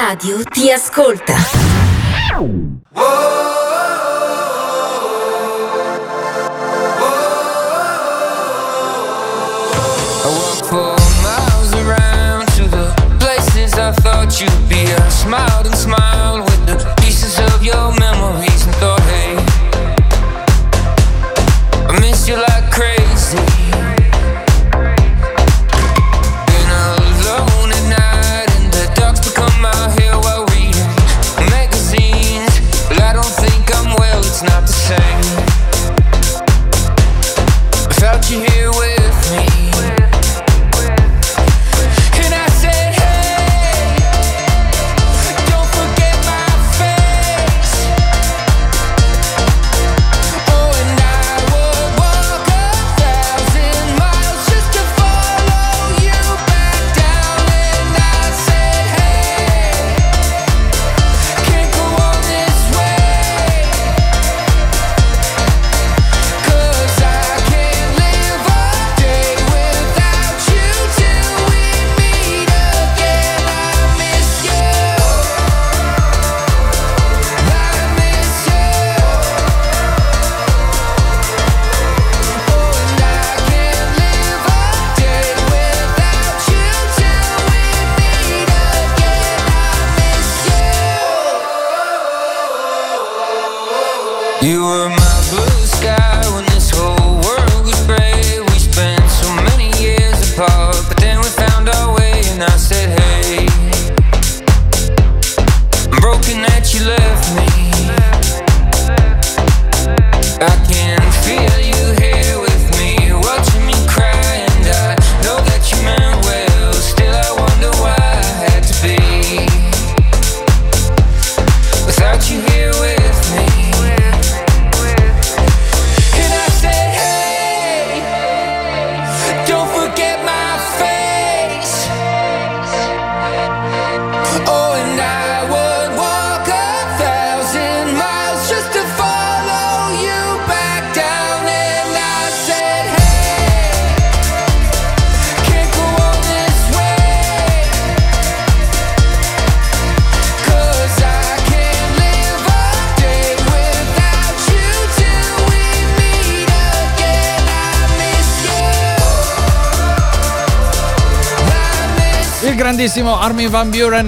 Radio. 0.00 0.44
Ti 0.44 0.70
ascolta. 0.70 1.34
I 13.80 13.92
thought 13.92 14.40
you'd 14.40 14.68
be. 14.68 14.92
I 14.92 15.08
smiled 15.08 15.66
and 15.66 15.74
smiled 15.74 16.07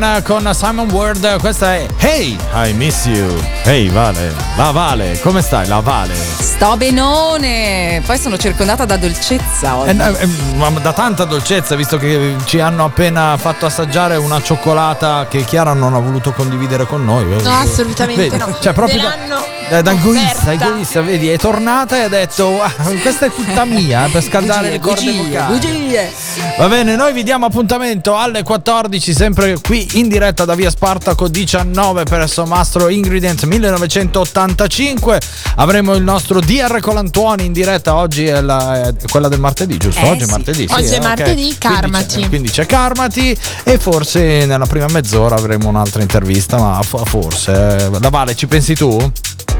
Buren 0.01 0.23
con 0.23 0.55
Simon 0.55 0.91
Ward, 0.91 1.41
questa 1.41 1.75
è 1.75 1.87
Hey, 1.99 2.39
I 2.55 2.73
miss 2.73 3.05
you. 3.05 3.39
Hey 3.65 3.91
Vale, 3.91 4.33
la 4.57 4.71
Vale, 4.71 5.21
come 5.21 5.43
stai? 5.43 5.67
La 5.67 5.81
Vale. 5.81 6.15
Sto 6.15 6.79
benone. 6.79 8.03
Poi 8.07 8.17
sono 8.17 8.39
circondata 8.39 8.87
da 8.87 8.97
dolcezza 8.97 9.77
oggi. 9.77 9.91
Eh, 9.91 10.23
eh, 10.23 10.27
ma 10.57 10.71
da 10.71 10.95
tanta 10.95 11.27
dolcezza, 11.27 11.77
visto 11.77 11.99
che 11.99 12.37
ci 12.45 12.61
hanno 12.61 12.87
appena 12.87 13.37
fatto 13.37 13.67
assaggiare 13.67 14.17
una 14.17 14.41
cioccolata 14.41 15.27
che 15.29 15.45
Chiara 15.45 15.75
non 15.75 15.93
ha 15.93 15.99
voluto 15.99 16.33
condividere 16.33 16.87
con 16.87 17.05
noi. 17.05 17.27
No, 17.43 17.51
assolutamente 17.51 18.31
Vedi? 18.31 18.39
no. 18.39 18.57
Cioè, 18.59 18.73
proprio 18.73 19.03
da- 19.71 19.79
Eh, 19.79 19.83
da 19.83 19.93
egoista, 19.93 20.53
egoista, 20.53 21.01
vedi, 21.01 21.29
è 21.29 21.39
tornata 21.39 21.97
e 21.97 22.01
ha 22.03 22.09
detto 22.09 22.61
"Ah, 22.63 22.73
questa 23.01 23.27
è 23.27 23.31
tutta 23.33 23.65
mia 23.65 24.07
eh, 24.07 24.11
per 24.11 24.23
scaldare 24.23 24.71
le 24.71 24.79
corde 24.81 25.13
bugie, 25.13 25.43
bugie. 25.49 26.13
Va 26.59 26.69
bene, 26.69 26.97
noi 26.97 27.13
vi 27.13 27.23
diamo 27.23 27.47
appuntamento 27.47 28.17
alle 28.17 28.43
14, 28.43 29.13
sempre 29.15 29.59
qui 29.61 29.87
in 29.95 30.09
diretta 30.09 30.45
da 30.45 30.55
via 30.55 30.71
Spartaco 30.71 31.29
19 31.29 32.03
presso 32.05 32.45
Mastro 32.47 32.89
Ingredients 32.89 33.45
1985. 33.45 35.21
Avremo 35.57 35.95
il 35.95 36.03
nostro 36.03 36.41
DR 36.41 36.81
Colantuoni 36.81 37.45
in 37.47 37.53
diretta. 37.53 37.95
Oggi 37.95 38.27
è, 38.27 38.41
la- 38.41 38.89
è 38.89 38.95
quella 39.11 39.29
del 39.29 39.41
martedì, 39.41 39.77
giusto? 39.77 40.01
Eh, 40.01 40.09
oggi 40.11 40.23
è 40.23 40.27
sì. 40.27 40.31
martedì. 40.31 40.67
sì, 40.69 40.75
Oggi 40.75 40.85
è 40.87 40.95
eh, 40.95 40.99
ok. 40.99 41.03
martedì, 41.05 41.33
Quindi 41.35 41.57
Carmati. 41.59 42.21
c'è- 42.21 42.29
Quindi 42.29 42.51
c'è 42.51 42.67
Carmati 42.67 43.37
e 43.65 43.79
forse 43.79 44.47
nella 44.47 44.67
prima 44.67 44.87
mezz'ora 44.91 45.37
avremo 45.37 45.69
un'altra 45.69 46.03
intervista, 46.03 46.59
ma 46.59 46.81
fo- 46.83 47.05
forse. 47.05 47.53
eh, 47.53 47.89
La 48.01 48.09
Vale, 48.11 48.35
ci 48.35 48.47
pensi 48.47 48.75
tu? 48.75 48.99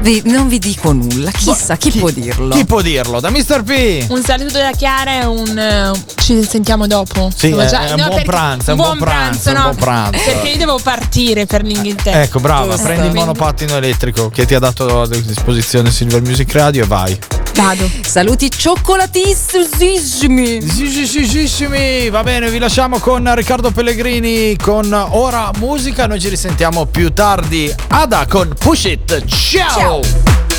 Vi- 0.01 0.21
non 0.25 0.47
vi 0.47 0.57
dico 0.59 0.91
nulla. 0.93 1.29
Chissà 1.31 1.75
chi, 1.77 1.91
può 1.91 2.09
dirlo. 2.09 2.55
Chi 2.55 2.65
può 2.65 2.81
dirlo? 2.81 3.19
Da 3.19 3.29
Mr. 3.29 3.61
P. 3.63 4.05
Un 4.09 4.23
saluto 4.23 4.57
da 4.57 4.71
Chiara 4.71 5.21
e 5.21 5.25
un 5.25 5.57
eh, 5.57 5.91
ci 6.15 6.43
sentiamo 6.43 6.87
dopo. 6.87 7.29
Sì, 7.35 7.51
è- 7.51 7.65
già- 7.67 7.85
è 7.85 7.91
un 7.93 7.99
no, 7.99 8.07
buon 8.07 8.23
pranzo, 8.23 8.69
è 8.69 8.73
un 8.73 8.77
buon 8.77 8.97
pranzo, 8.97 9.49
un 9.49 9.55
no, 9.55 9.61
buon 9.63 9.75
pranzo. 9.75 10.19
Perché 10.25 10.49
io 10.49 10.57
devo 10.57 10.79
partire 10.81 11.45
per 11.45 11.63
l'Inghilterra. 11.63 12.21
Ecco, 12.23 12.39
brava, 12.39 12.71
Giusto. 12.71 12.83
prendi 12.87 13.07
il 13.07 13.13
monopattino 13.13 13.75
elettrico 13.75 14.29
che 14.29 14.45
ti 14.45 14.55
ha 14.55 14.59
dato 14.59 15.01
a 15.01 15.07
disposizione 15.07 15.91
Silver 15.91 16.21
Music 16.21 16.51
Radio 16.53 16.83
e 16.83 16.87
vai. 16.87 17.19
Vado. 17.55 17.89
Saluti 18.05 18.49
cioccolatissimi. 18.49 19.99
Sì, 19.99 20.61
Va 22.09 22.23
bene, 22.23 22.49
vi 22.49 22.59
lasciamo 22.59 22.99
con 22.99 23.33
Riccardo 23.35 23.71
Pellegrini 23.71 24.55
con 24.57 24.91
Ora 24.91 25.51
Musica. 25.57 26.07
Noi 26.07 26.19
ci 26.19 26.29
risentiamo 26.29 26.85
più 26.85 27.11
tardi. 27.13 27.73
Ada 27.89 28.25
con 28.27 28.53
Push 28.57 28.83
It. 28.85 29.25
Ciao. 29.25 30.50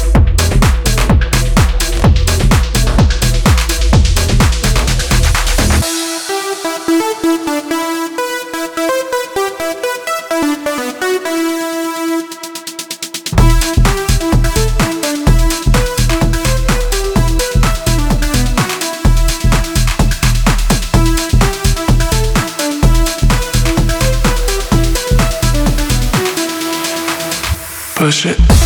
Push 28.02 28.26
it. 28.26 28.61